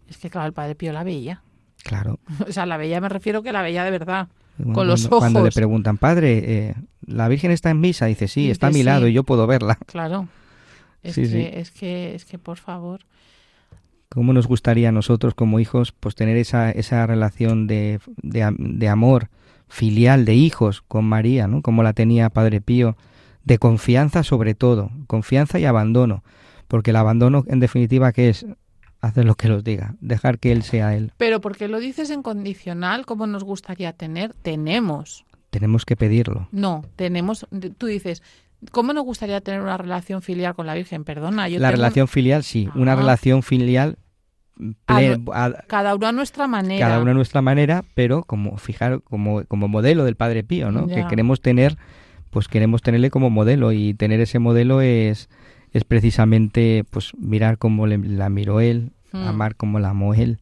[0.09, 1.41] es que claro, el Padre Pío la veía.
[1.85, 2.19] Claro.
[2.49, 4.27] O sea, la veía me refiero que la veía de verdad.
[4.57, 5.55] Cuando- los Cuando le ojos.
[5.55, 6.75] preguntan, padre, eh,
[7.07, 8.05] ¿la Virgen está en misa?
[8.05, 8.83] Dice, sí, Dice, está a mi sí.
[8.83, 9.77] lado y yo puedo verla.
[9.87, 10.27] Claro.
[11.03, 11.41] Es Sí, que, sí.
[11.51, 13.01] es que, es que, por favor.
[14.07, 19.29] ¿Cómo nos gustaría a nosotros como hijos pues tener esa, esa relación de, de amor
[19.67, 21.61] filial de hijos con María, ¿no?
[21.61, 22.95] Como la tenía Padre Pío,
[23.43, 26.23] de confianza sobre todo, confianza y abandono,
[26.69, 28.45] porque el abandono en definitiva que es
[29.03, 31.11] hacer lo que los diga, dejar que él sea él.
[31.17, 35.25] Pero porque lo dices en condicional, como nos gustaría tener, tenemos.
[35.49, 36.47] Tenemos que pedirlo.
[36.51, 37.45] No, tenemos.
[37.77, 38.23] Tú dices,
[38.71, 41.03] ¿cómo nos gustaría tener una relación filial con la Virgen?
[41.03, 42.95] Perdona, yo la tengo- relación filial sí, una Ah.
[42.95, 43.97] relación filial
[44.87, 46.87] ple- a- Cada uno a nuestra manera.
[46.87, 50.87] cada una a nuestra manera, pero como fijar como, como modelo del Padre Pío, ¿no?
[50.87, 50.95] Ya.
[50.95, 51.77] Que queremos tener,
[52.29, 55.29] pues queremos tenerle como modelo y tener ese modelo es
[55.73, 60.39] es precisamente pues mirar cómo le- la miró él, Amar como la amó él.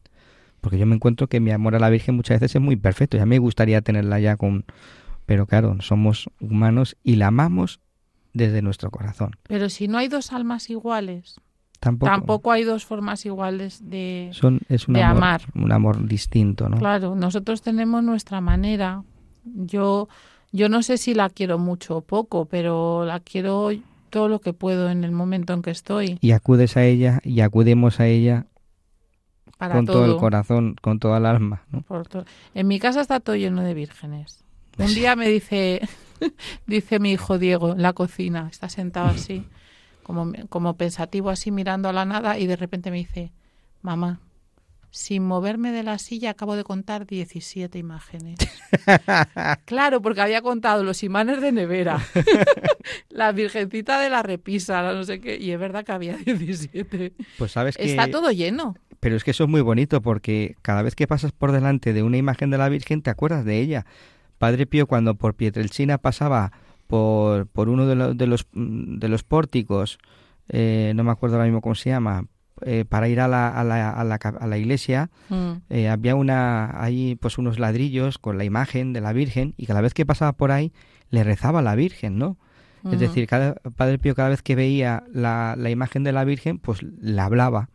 [0.60, 3.16] Porque yo me encuentro que mi amor a la Virgen muchas veces es muy perfecto.
[3.16, 4.64] Ya me gustaría tenerla ya con...
[5.26, 7.80] Pero claro, somos humanos y la amamos
[8.32, 9.32] desde nuestro corazón.
[9.44, 11.40] Pero si no hay dos almas iguales,
[11.80, 14.30] Tampoco, tampoco hay dos formas iguales de...
[14.32, 15.42] son, es un de amor, amar.
[15.56, 16.78] un amor distinto, ¿no?
[16.78, 19.02] Claro, nosotros tenemos nuestra manera.
[19.44, 20.08] Yo,
[20.52, 23.70] yo no sé si la quiero mucho o poco, pero la quiero
[24.10, 26.18] todo lo que puedo en el momento en que estoy.
[26.20, 28.46] Y acudes a ella y acudemos a ella
[29.62, 30.02] Para con todo.
[30.02, 30.14] todo.
[30.14, 31.62] el corazón, con toda el alma.
[31.70, 31.82] ¿no?
[31.82, 32.24] por todo.
[32.52, 34.42] En mi casa está todo lleno de vírgenes.
[34.76, 35.88] Un día me dice,
[36.66, 39.46] dice mi hijo Diego en la cocina, está sentado así,
[40.02, 43.30] como, como pensativo así mirando a la nada y de repente me dice,
[43.82, 44.18] mamá,
[44.90, 48.40] sin moverme de la silla acabo de contar 17 imágenes.
[49.64, 52.04] claro, porque había contado los imanes de nevera,
[53.10, 57.12] la virgencita de la repisa, la no sé qué, y es verdad que había 17.
[57.38, 57.84] Pues sabes que...
[57.84, 58.74] Está todo lleno.
[59.02, 62.04] Pero es que eso es muy bonito porque cada vez que pasas por delante de
[62.04, 63.84] una imagen de la Virgen te acuerdas de ella.
[64.38, 66.52] Padre Pío cuando por Pietrelcina pasaba
[66.86, 69.98] por, por uno de, lo- de los, mm, de los pórticos,
[70.48, 72.26] eh, no me acuerdo ahora mismo cómo se llama,
[72.64, 75.50] eh, para ir a la, a la, a la, ca- a la iglesia, Mm.
[75.70, 79.80] eh, había una ahí pues unos ladrillos con la imagen de la Virgen y cada
[79.80, 80.72] vez que pasaba por ahí
[81.10, 82.36] le rezaba a la Virgen, ¿no?
[82.84, 86.58] Es decir, cada, Padre Pío cada vez que veía la, la imagen de la Virgen,
[86.58, 87.68] pues le hablaba.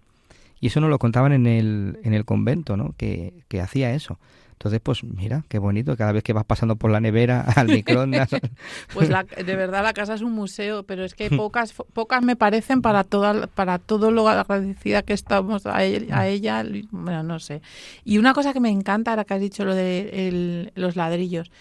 [0.59, 2.93] Y eso nos lo contaban en el, en el convento, ¿no?
[2.97, 4.19] Que, que hacía eso.
[4.53, 8.29] Entonces, pues mira, qué bonito, cada vez que vas pasando por la nevera, al microondas.
[8.93, 12.35] Pues la- de verdad la casa es un museo, pero es que pocas pocas me
[12.35, 17.39] parecen para toda para todo lo agradecida que estamos a, él- a ella, bueno, no
[17.39, 17.61] sé.
[18.03, 21.51] Y una cosa que me encanta ahora que has dicho lo de el- los ladrillos.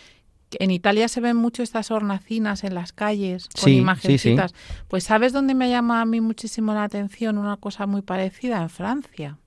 [0.59, 4.55] En Italia se ven mucho estas hornacinas en las calles con Sí, sí, imagencitas.
[4.89, 8.63] Pues ¿sabes dónde me llama a mí muchísimo la atención una cosa muy parecida?
[8.63, 9.39] En Francia.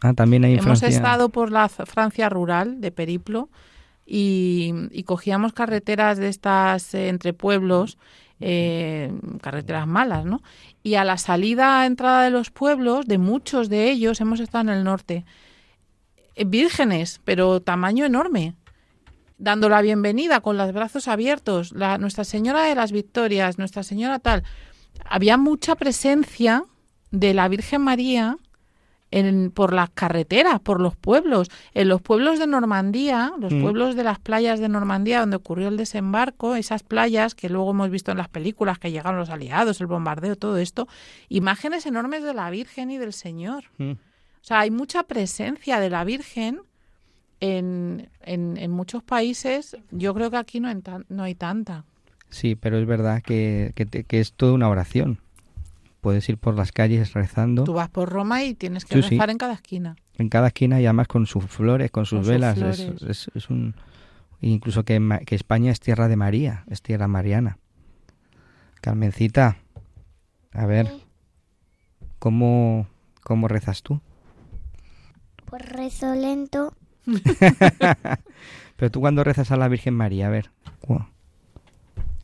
[0.00, 0.88] ah, también hay en Hemos Francia.
[0.88, 3.50] estado por la Francia rural de periplo
[4.06, 7.98] y, y cogíamos carreteras de estas eh, entre pueblos,
[8.40, 10.40] eh, carreteras malas, ¿no?
[10.82, 14.78] Y a la salida, entrada de los pueblos, de muchos de ellos, hemos estado en
[14.78, 15.26] el norte,
[16.36, 18.54] eh, vírgenes, pero tamaño enorme,
[19.38, 24.18] dando la bienvenida con los brazos abiertos, la, Nuestra Señora de las Victorias, Nuestra Señora
[24.18, 24.42] tal.
[25.04, 26.64] Había mucha presencia
[27.10, 28.36] de la Virgen María
[29.10, 31.48] en, por las carreteras, por los pueblos.
[31.72, 33.62] En los pueblos de Normandía, los Mm.
[33.62, 37.90] pueblos de las playas de Normandía donde ocurrió el desembarco, esas playas que luego hemos
[37.90, 40.88] visto en las películas que llegaron los aliados, el bombardeo, todo esto,
[41.28, 43.64] imágenes enormes de la Virgen y del Señor.
[43.78, 43.92] Mm.
[43.92, 46.60] O sea, hay mucha presencia de la Virgen
[47.40, 49.76] en, en, en muchos países.
[49.90, 51.84] Yo creo que aquí no, en tan- no hay tanta.
[52.30, 55.20] Sí, pero es verdad que, que, es toda una oración.
[56.00, 59.08] Puedes ir por las calles rezando Tú vas por Roma y tienes que Sí, sí.
[59.16, 59.96] rezar en cada esquina.
[60.16, 62.58] en cada esquina y además con sus flores, con sus Con sus velas.
[62.58, 63.02] Es, flores.
[63.02, 63.74] es- es un
[64.40, 67.58] incluso que, que España es tierra de María, es tierra mariana.
[68.80, 69.56] Carmencita,
[70.52, 70.88] a ver,
[72.18, 72.86] ¿cómo,
[73.22, 74.00] cómo rezas tú?
[75.46, 76.74] Pues rezo lento,
[78.76, 80.50] Pero tú cuando rezas a la Virgen María, a ver.
[80.80, 81.04] cu-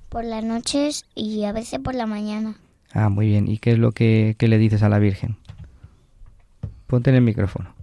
[0.08, 2.56] por las noches y a veces por la mañana.
[2.92, 3.48] Ah, muy bien.
[3.48, 5.36] ¿Y qué es lo que, que le dices a la Virgen?
[6.86, 7.74] Ponte en el micrófono.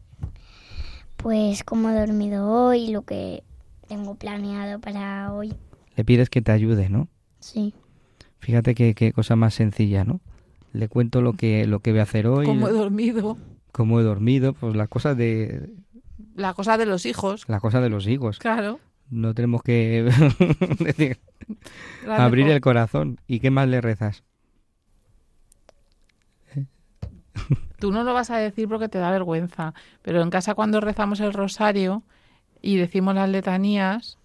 [1.18, 3.44] Pues cómo he dormido hoy, lo que
[3.88, 5.54] tengo planeado para hoy.
[5.98, 7.10] Le pides que te ayude, ¿no?
[7.40, 7.74] Sí.
[8.40, 10.22] Fíjate qué, qué cosa más sencilla, ¿no?
[10.74, 13.38] Le cuento lo que, lo que voy a hacer hoy, Como he dormido.
[13.74, 15.70] cómo he dormido, pues las cosas de,
[16.42, 17.46] La cosa de los hijos.
[17.48, 18.40] la cosa de los higos.
[18.40, 18.80] Claro.
[19.10, 20.04] No tenemos que
[20.80, 21.20] decir,
[22.08, 23.20] abrir el corazón.
[23.28, 24.24] ¿Y qué más le rezas?
[27.80, 31.20] Tú no lo vas a decir porque te da vergüenza, pero en casa cuando rezamos
[31.20, 32.04] el rosario
[32.62, 34.20] y decimos las letanías,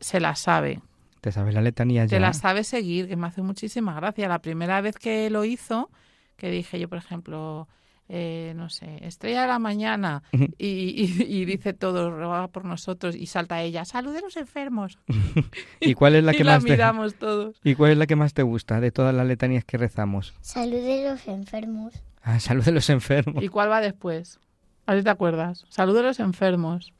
[0.00, 0.80] se las sabe.
[1.20, 2.10] ¿Te sabes la letanía ya?
[2.16, 4.28] Te las sabe seguir, que me hace muchísima gracia.
[4.28, 5.90] La primera vez que lo hizo,
[6.36, 7.68] que dije yo, por ejemplo,
[8.08, 13.14] eh, no sé, estrella de la mañana, y, y- y dice todo, ruega por nosotros,
[13.14, 14.98] y salta ella, salud de los enfermos.
[15.80, 17.60] ¿Y cuál es la y que la más te, miramos todos.
[17.64, 20.34] ¿Y cuál es la que más te gusta de todas las letanías que rezamos?
[20.40, 21.94] Salud de los enfermos.
[22.22, 23.42] Ah, salud de los enfermos.
[23.42, 24.38] ¿Y cuál va después?
[24.86, 25.64] A ver si te acuerdas.
[25.68, 26.92] Salud de los enfermos.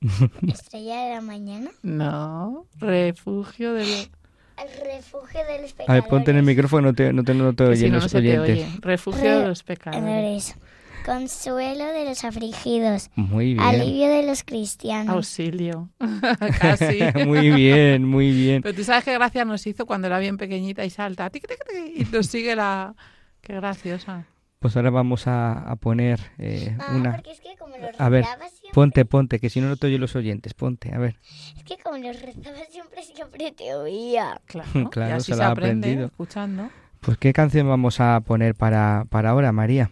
[0.48, 1.70] Estrella de la mañana.
[1.82, 4.10] No, refugio de los...
[4.56, 5.88] Al refugio de los pecadores.
[5.88, 7.92] A ver, ponte en el micrófono, no te, no te, no te Que si oyen
[7.92, 8.50] no, no los oyentes.
[8.50, 8.66] oye.
[8.80, 10.04] Refugio de los pecadores.
[10.04, 10.56] Pecadores.
[11.04, 13.10] Consuelo de los afligidos.
[13.16, 13.60] Muy bien.
[13.60, 15.14] Alivio de los cristianos.
[15.14, 15.88] Auxilio.
[16.60, 17.00] Casi.
[17.26, 18.62] muy bien, muy bien.
[18.62, 21.28] Pero tú sabes qué gracia nos hizo cuando era bien pequeñita y salta.
[21.30, 22.94] tic, tic, tic, y nos sigue la...
[23.40, 24.26] Qué graciosa.
[24.62, 27.12] Pues ahora vamos a, a poner eh, Ah, una...
[27.12, 29.88] porque es que como los A ver, siempre, ponte, ponte, que si no, no te
[29.88, 30.54] oyen los oyentes.
[30.54, 31.18] Ponte, a ver.
[31.56, 34.40] es que como los rezaba siempre, siempre te oía.
[34.46, 36.06] Claro, Claro, y así se se, la ha aprende aprendido.
[36.06, 36.70] escuchando.
[37.00, 39.90] Pues, ¿qué canción vamos a poner para, para ahora, María?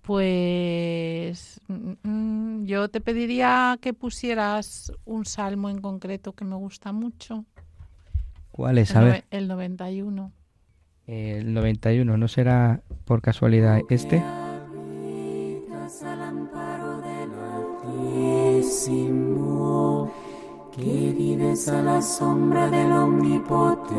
[0.00, 6.92] Pues mm, mm, yo te pediría que pusieras un salmo en concreto que me gusta
[6.92, 7.44] mucho.
[8.50, 8.90] ¿Cuál es?
[8.92, 10.32] El, A ver, el 91.
[11.06, 14.22] El 91, ¿no será por casualidad este?
[20.76, 23.94] que vives a la sombra del Omnipotente.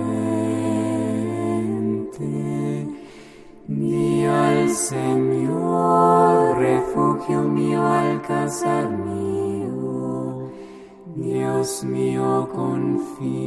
[3.67, 10.49] Di al Señor, refugio mío, alcázar mío,
[11.15, 13.45] Dios mío, confío.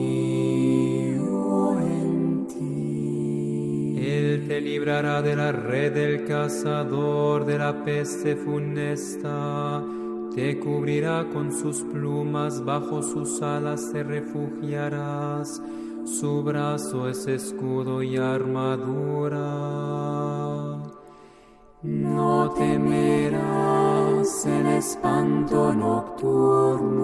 [4.00, 9.82] Él te librará de la red del cazador, de la peste funesta.
[10.34, 15.60] Te cubrirá con sus plumas, bajo sus alas te refugiarás.
[16.04, 19.38] Su brazo es escudo y armadura.
[21.82, 26.96] No temerás el espanto nocturno,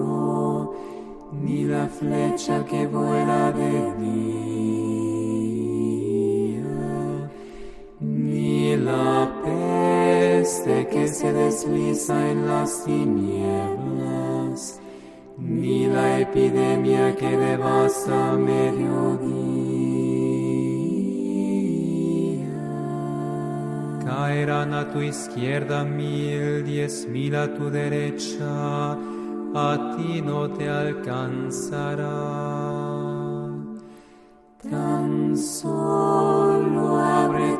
[1.31, 5.04] ni la flecha que vuela de día,
[8.85, 14.59] la peste que se desliza en las tinieblas,
[15.37, 19.65] ni la epidemia que devasta mediodía.
[24.05, 28.91] Caerán a tu izquierda mil, diez mil a tu derecha,
[29.55, 32.13] a ti no te alcanzará.
[34.69, 35.35] Tan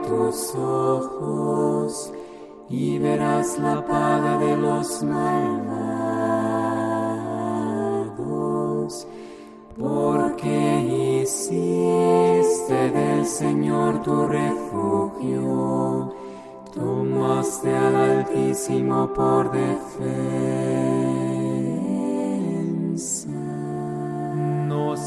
[0.08, 2.12] tus ojos
[2.70, 5.66] y verás la paga de los malvados,
[9.78, 16.14] porque hiciste del Señor tu refugio,
[16.74, 21.35] tomaste al Altísimo por defensa.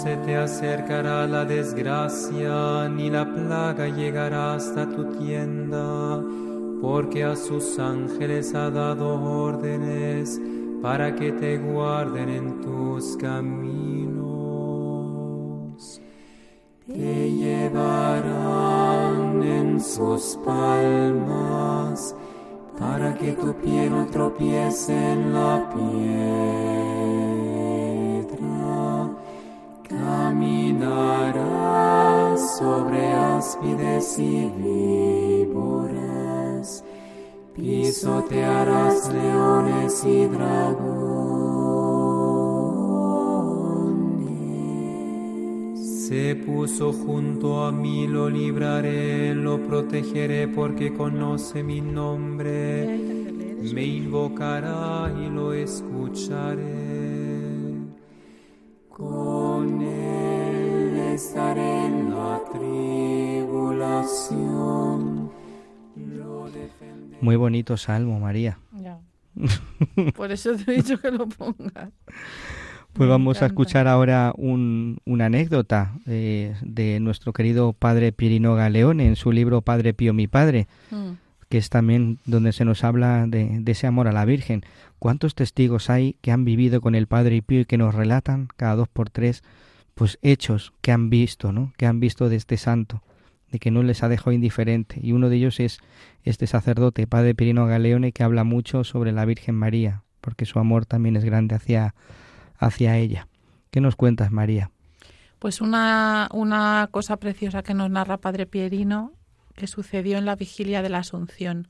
[0.02, 6.22] Se te acercará la desgracia, ni la plaga llegará hasta tu tienda,
[6.80, 10.40] porque a sus ángeles ha dado órdenes
[10.80, 14.20] para que te guarden en tus caminos.
[16.86, 18.22] Te llevarán
[19.42, 22.14] en sus palmas
[22.78, 26.97] para que tu pie no tropiece en la piedra.
[33.38, 34.50] Áspides y
[35.46, 36.84] víboras,
[37.54, 40.98] pisotearás leones y dragones.
[46.08, 52.88] Se puso junto a mí, lo libraré, lo protegeré porque conoce mi nombre.
[53.72, 56.88] Me invocará y lo escucharé.
[58.88, 63.17] Con él estaré en la tribulación.
[67.20, 68.58] Muy bonito salmo, María.
[68.80, 68.98] Ya.
[70.16, 71.90] Por eso te he dicho que lo pongas.
[72.92, 79.06] Pues vamos a escuchar ahora un- una anécdota eh, de nuestro querido padre Pierino Galeone
[79.06, 81.10] en su libro Padre Pío mi Padre, Mm.
[81.48, 84.62] que es también donde se nos habla de, de ese amor a la Virgen.
[84.98, 88.74] ¿Cuántos testigos hay que han vivido con el Padre Pío y que nos relatan cada
[88.74, 89.44] dos por tres,
[89.94, 91.72] pues hechos que han visto, ¿no?
[91.76, 93.02] Que han visto de este santo,
[93.50, 95.00] de que no les ha dejado indiferente.
[95.02, 95.78] Y uno de ellos es
[96.22, 100.86] este sacerdote, Padre Pierino Galeone, que habla mucho sobre la Virgen María, porque su amor
[100.86, 101.94] también es grande hacia,
[102.58, 103.28] hacia ella.
[103.70, 104.70] ¿Qué nos cuentas, María?
[105.38, 109.12] Pues una, una cosa preciosa que nos narra Padre Pierino
[109.58, 111.68] que sucedió en la vigilia de la Asunción.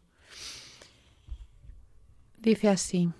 [2.37, 3.11] Dice así.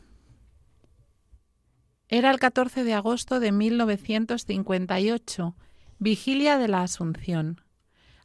[2.09, 5.57] Era el 14 de agosto de 1958,
[5.99, 7.63] vigilia de la Asunción.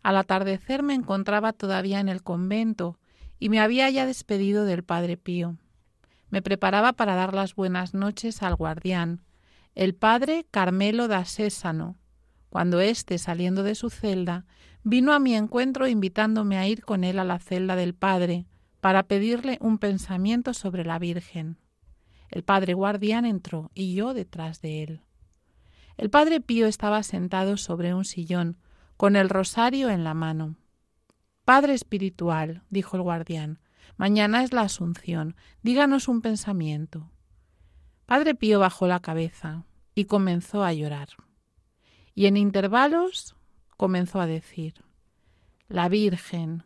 [0.04, 3.00] Al atardecer me encontraba todavía en el convento
[3.40, 5.58] y me había ya despedido del Padre Pío.
[6.30, 9.22] Me preparaba para dar las buenas noches al guardián,
[9.76, 11.98] el Padre Carmelo da Sésano,
[12.50, 14.46] cuando éste, saliendo de su celda,
[14.84, 18.46] vino a mi encuentro invitándome a ir con él a la celda del Padre
[18.82, 21.58] para pedirle un pensamiento sobre la Virgen.
[22.30, 25.02] El Padre guardián entró y yo detrás de él.
[25.98, 28.58] El Padre Pío estaba sentado sobre un sillón,
[29.04, 30.56] con el rosario en la mano.
[31.44, 33.60] Padre espiritual, dijo el guardián,
[33.98, 37.12] mañana es la Asunción, díganos un pensamiento.
[38.06, 41.10] Padre Pío bajó la cabeza y comenzó a llorar.
[42.16, 43.36] Y en intervalos
[43.76, 44.76] comenzó a decir,
[45.68, 46.64] La Virgen.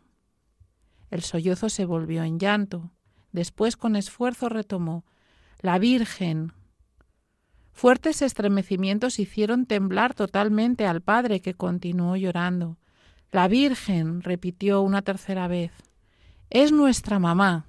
[1.10, 2.92] El sollozo se volvió en llanto.
[3.32, 5.04] Después con esfuerzo retomó,
[5.60, 6.52] La Virgen.
[7.78, 12.76] Fuertes estremecimientos hicieron temblar totalmente al padre, que continuó llorando.
[13.30, 15.70] La Virgen, repitió una tercera vez,
[16.50, 17.68] es nuestra mamá.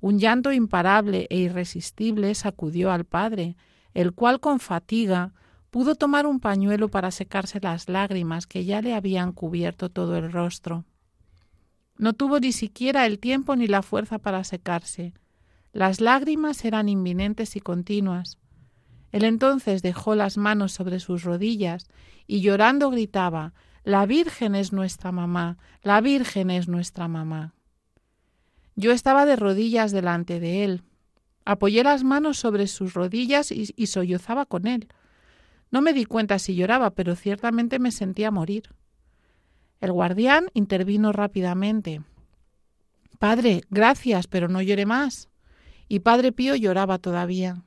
[0.00, 3.54] Un llanto imparable e irresistible sacudió al padre,
[3.92, 5.34] el cual con fatiga
[5.68, 10.32] pudo tomar un pañuelo para secarse las lágrimas que ya le habían cubierto todo el
[10.32, 10.86] rostro.
[11.98, 15.12] No tuvo ni siquiera el tiempo ni la fuerza para secarse.
[15.70, 18.38] Las lágrimas eran inminentes y continuas.
[19.12, 21.88] Él entonces dejó las manos sobre sus rodillas
[22.26, 27.54] y llorando gritaba La Virgen es nuestra mamá, la Virgen es nuestra mamá.
[28.76, 30.82] Yo estaba de rodillas delante de él.
[31.44, 34.88] Apoyé las manos sobre sus rodillas y, sollozaba con él.
[35.70, 38.70] No me di cuenta si lloraba, pero ciertamente me sentía morir.
[39.80, 42.02] El guardián intervino rápidamente.
[43.18, 45.28] Padre, gracias, pero no llore más.
[45.88, 47.62] Y Padre Pío lloraba todavía.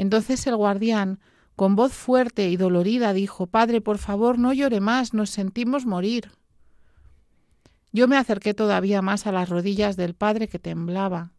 [0.00, 1.20] Entonces el guardián,
[1.56, 6.32] con voz fuerte y dolorida, dijo Padre, por favor, no llore más, nos sentimos morir.
[7.92, 11.34] Yo me acerqué todavía más a las rodillas del padre que temblaba,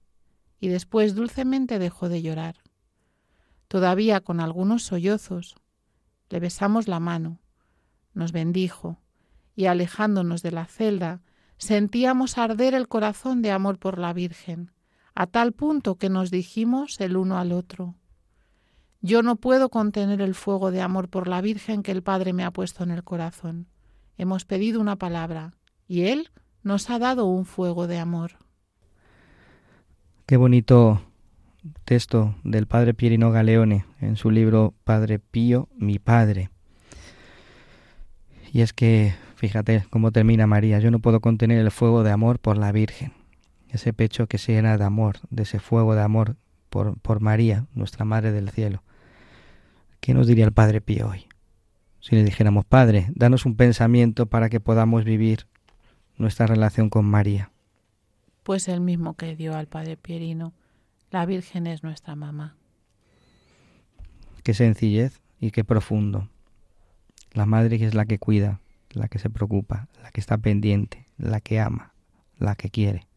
[0.59, 2.57] y después dulcemente dejó de llorar.
[3.67, 5.55] Todavía con algunos sollozos,
[6.29, 7.39] le besamos la mano,
[8.13, 8.99] nos bendijo,
[9.55, 11.23] y alejándonos de la celda,
[11.57, 14.71] sentíamos arder el corazón de amor por la Virgen,
[15.15, 17.95] a tal punto que nos dijimos el uno al otro,
[19.01, 22.43] yo no puedo contener el fuego de amor por la Virgen que el Padre me
[22.43, 23.67] ha puesto en el corazón.
[24.17, 25.53] Hemos pedido una palabra,
[25.87, 26.29] y Él
[26.63, 28.33] nos ha dado un fuego de amor.
[30.27, 31.01] Qué bonito
[31.85, 36.49] texto del padre Pierino Galeone en su libro Padre Pío, mi Padre.
[38.53, 42.39] Y es que, fíjate cómo termina María, yo no puedo contener el fuego de amor
[42.39, 43.13] por la Virgen,
[43.69, 46.35] ese pecho que se llena de amor, de ese fuego de amor
[46.69, 48.83] por, por María, nuestra Madre del Cielo.
[50.01, 51.27] ¿Qué nos diría el Padre Pío hoy?
[51.99, 55.45] Si le dijéramos, Padre, danos un pensamiento para que podamos vivir
[56.17, 57.51] nuestra relación con María?
[58.41, 60.53] Pues el mismo que dio al Padre Pierino.
[61.11, 62.55] La Virgen es nuestra mamá.
[64.43, 66.29] Qué sencillez y qué profundo.
[67.33, 68.59] La madre es la que cuida,
[68.93, 71.93] la que se preocupa, la que está pendiente, la que ama,
[72.39, 73.07] la que quiere.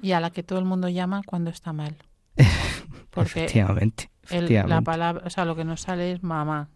[0.00, 1.96] Y a la que todo el mundo llama cuando está mal.
[3.10, 6.68] Porque efectivamente, la palabra, o sea, lo que nos sale es mamá.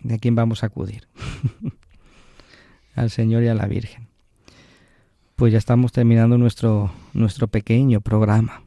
[0.00, 1.08] ¿De quién vamos a acudir?
[2.94, 4.08] al Señor y a la Virgen.
[5.36, 8.62] Pues ya estamos terminando nuestro, nuestro pequeño programa,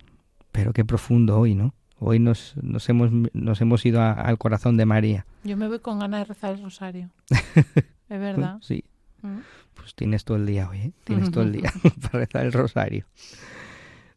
[0.52, 1.74] pero qué profundo hoy, ¿no?
[2.00, 5.26] Hoy nos, nos, hemos, nos hemos ido al corazón de María.
[5.44, 7.10] Yo me voy con ganas de rezar el rosario.
[7.30, 8.58] ¿Es verdad?
[8.62, 8.84] Sí.
[9.22, 9.38] Mm.
[9.76, 10.92] Pues tienes todo el día hoy, ¿eh?
[11.04, 11.72] Tienes todo el día
[12.02, 13.06] para rezar el rosario.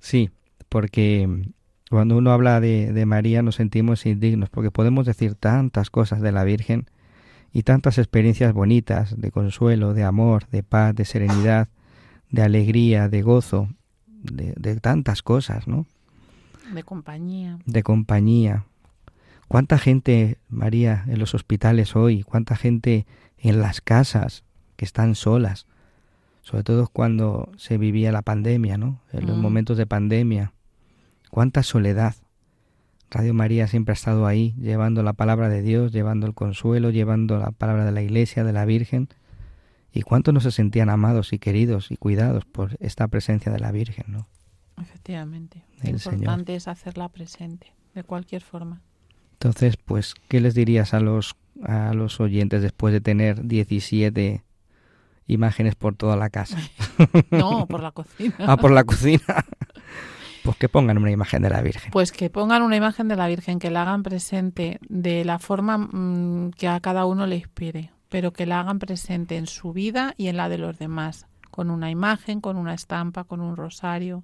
[0.00, 0.30] Sí,
[0.68, 1.44] porque
[1.96, 6.30] cuando uno habla de, de María nos sentimos indignos, porque podemos decir tantas cosas de
[6.30, 6.90] la Virgen
[7.54, 11.68] y tantas experiencias bonitas de consuelo, de amor, de paz, de serenidad,
[12.30, 13.70] de alegría, de gozo,
[14.20, 15.86] de, tantas cosas, ¿no?
[16.74, 17.60] De compañía.
[17.64, 18.66] De compañía.
[19.48, 22.24] ¿Cuánta gente, María, en los hospitales hoy?
[22.24, 23.06] ¿Cuánta gente
[23.38, 24.44] en las casas
[24.76, 25.66] que están solas?
[26.42, 29.00] Sobre todo cuando se vivía la pandemia, ¿no?
[29.14, 29.40] En los mm.
[29.40, 30.52] momentos de pandemia.
[31.36, 32.14] ¿Cuánta soledad?
[33.10, 37.36] Radio María siempre ha estado ahí, llevando la palabra de Dios, llevando el consuelo, llevando
[37.38, 39.10] la palabra de la Iglesia, de la Virgen.
[39.92, 43.70] ¿Y cuánto no se sentían amados y queridos y cuidados por esta presencia de la
[43.70, 44.26] Virgen, no?
[44.80, 45.62] Efectivamente.
[45.82, 48.80] Lo importante es hacerla presente, de cualquier forma.
[49.34, 54.42] Entonces, pues, ¿qué les dirías a los, a los oyentes después de tener 17
[55.26, 56.56] imágenes por toda la casa?
[57.30, 58.36] no, por la cocina.
[58.38, 59.44] ah, por la cocina.
[60.46, 61.90] Pues que pongan una imagen de la Virgen.
[61.90, 65.76] Pues que pongan una imagen de la Virgen, que la hagan presente de la forma
[65.76, 70.14] mm, que a cada uno le inspire, pero que la hagan presente en su vida
[70.16, 74.22] y en la de los demás, con una imagen, con una estampa, con un rosario,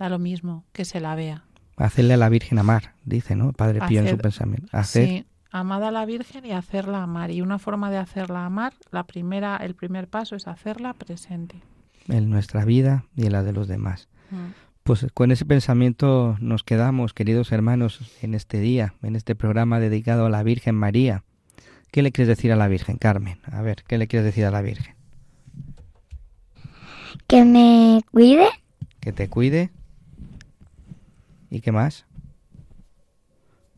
[0.00, 1.44] da lo mismo, que se la vea.
[1.76, 3.52] Hacerle a la Virgen amar, dice, ¿no?
[3.52, 4.68] Padre Pío en su pensamiento.
[4.76, 7.30] Hacer, amad a la Virgen y hacerla amar.
[7.30, 11.62] Y una forma de hacerla amar, la primera, el primer paso es hacerla presente.
[12.08, 14.08] En nuestra vida y en la de los demás.
[14.32, 14.71] Mm.
[14.82, 20.26] Pues con ese pensamiento nos quedamos, queridos hermanos, en este día, en este programa dedicado
[20.26, 21.22] a la Virgen María.
[21.92, 23.38] ¿Qué le quieres decir a la Virgen, Carmen?
[23.44, 24.96] A ver, ¿qué le quieres decir a la Virgen?
[27.28, 28.48] Que me cuide.
[28.98, 29.70] Que te cuide.
[31.48, 32.06] ¿Y qué más?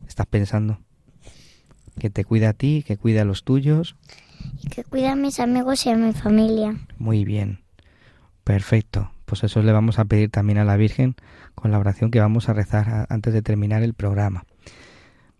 [0.07, 0.79] ¿Estás pensando?
[1.99, 3.95] Que te cuide a ti, que cuide a los tuyos.
[4.63, 6.75] Y que cuide a mis amigos y a mi familia.
[6.97, 7.59] Muy bien.
[8.43, 9.11] Perfecto.
[9.35, 11.17] Pues eso le vamos a pedir también a la Virgen
[11.55, 14.45] con la oración que vamos a rezar antes de terminar el programa.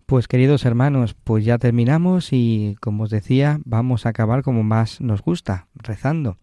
[0.04, 5.00] Pues queridos hermanos, pues ya terminamos y como os decía, vamos a acabar como más
[5.00, 6.36] nos gusta, rezando.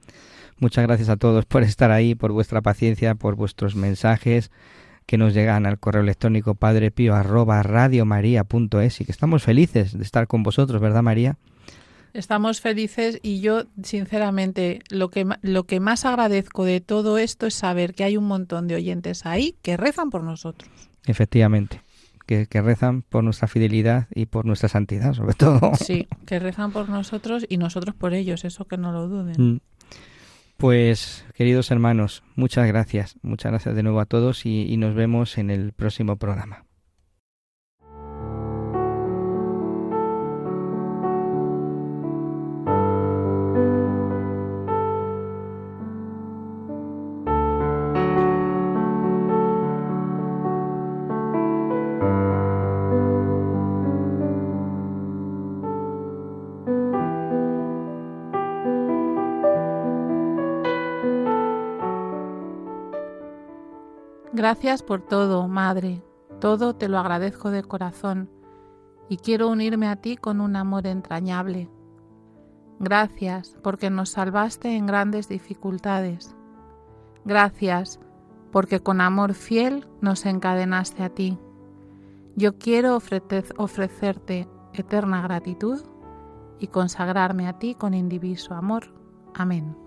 [0.57, 4.49] Muchas gracias a todos por estar ahí, por vuestra paciencia, por vuestros mensajes
[5.05, 10.25] que nos llegan al correo electrónico padrepío arroba radiomaria.es y que estamos felices de estar
[10.25, 11.37] con vosotros, ¿verdad María?
[12.13, 17.55] Estamos felices y yo, sinceramente, lo que, lo que más agradezco de todo esto es
[17.55, 20.69] saber que hay un montón de oyentes ahí que rezan por nosotros.
[21.07, 21.81] Efectivamente.
[22.27, 25.59] Que, que, rezan por nuestra fidelidad y por nuestra santidad, sobre todo.
[25.75, 29.35] Sí, que rezan por nosotros y nosotros por ellos, eso que no lo duden.
[29.37, 29.59] Mm.
[30.55, 35.49] Pues, queridos hermanos, muchas gracias, muchas gracias de nuevo a todos y nos vemos en
[35.49, 36.63] el próximo programa.
[64.43, 66.03] Gracias por todo, Madre,
[66.41, 68.29] todo te lo agradezco de corazón
[69.07, 71.69] y quiero unirme a ti con un amor entrañable.
[72.77, 76.35] Gracias porque nos salvaste en grandes dificultades.
[77.23, 78.01] Gracias
[78.51, 81.39] porque con amor fiel nos encadenaste a ti.
[82.35, 85.83] Yo quiero ofrecerte eterna gratitud
[86.59, 88.93] y consagrarme a ti con indiviso amor.
[89.33, 89.82] Amén.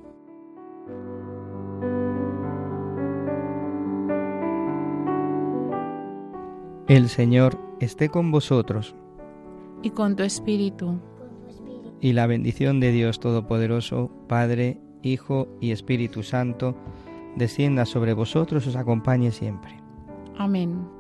[6.89, 8.95] El Señor esté con vosotros.
[9.83, 11.01] Y con tu espíritu.
[12.01, 16.77] Y la bendición de Dios Todopoderoso, Padre, Hijo y Espíritu Santo,
[17.35, 19.77] descienda sobre vosotros y os acompañe siempre.
[20.39, 20.96] Amén.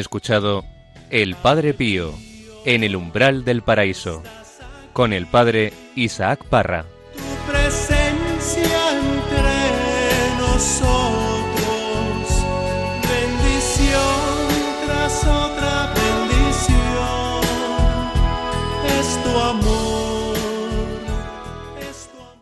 [0.00, 0.64] Escuchado
[1.10, 2.12] El Padre Pío
[2.64, 4.22] en el umbral del paraíso
[4.92, 6.84] con el Padre Isaac Parra.
[7.14, 8.80] Tu presencia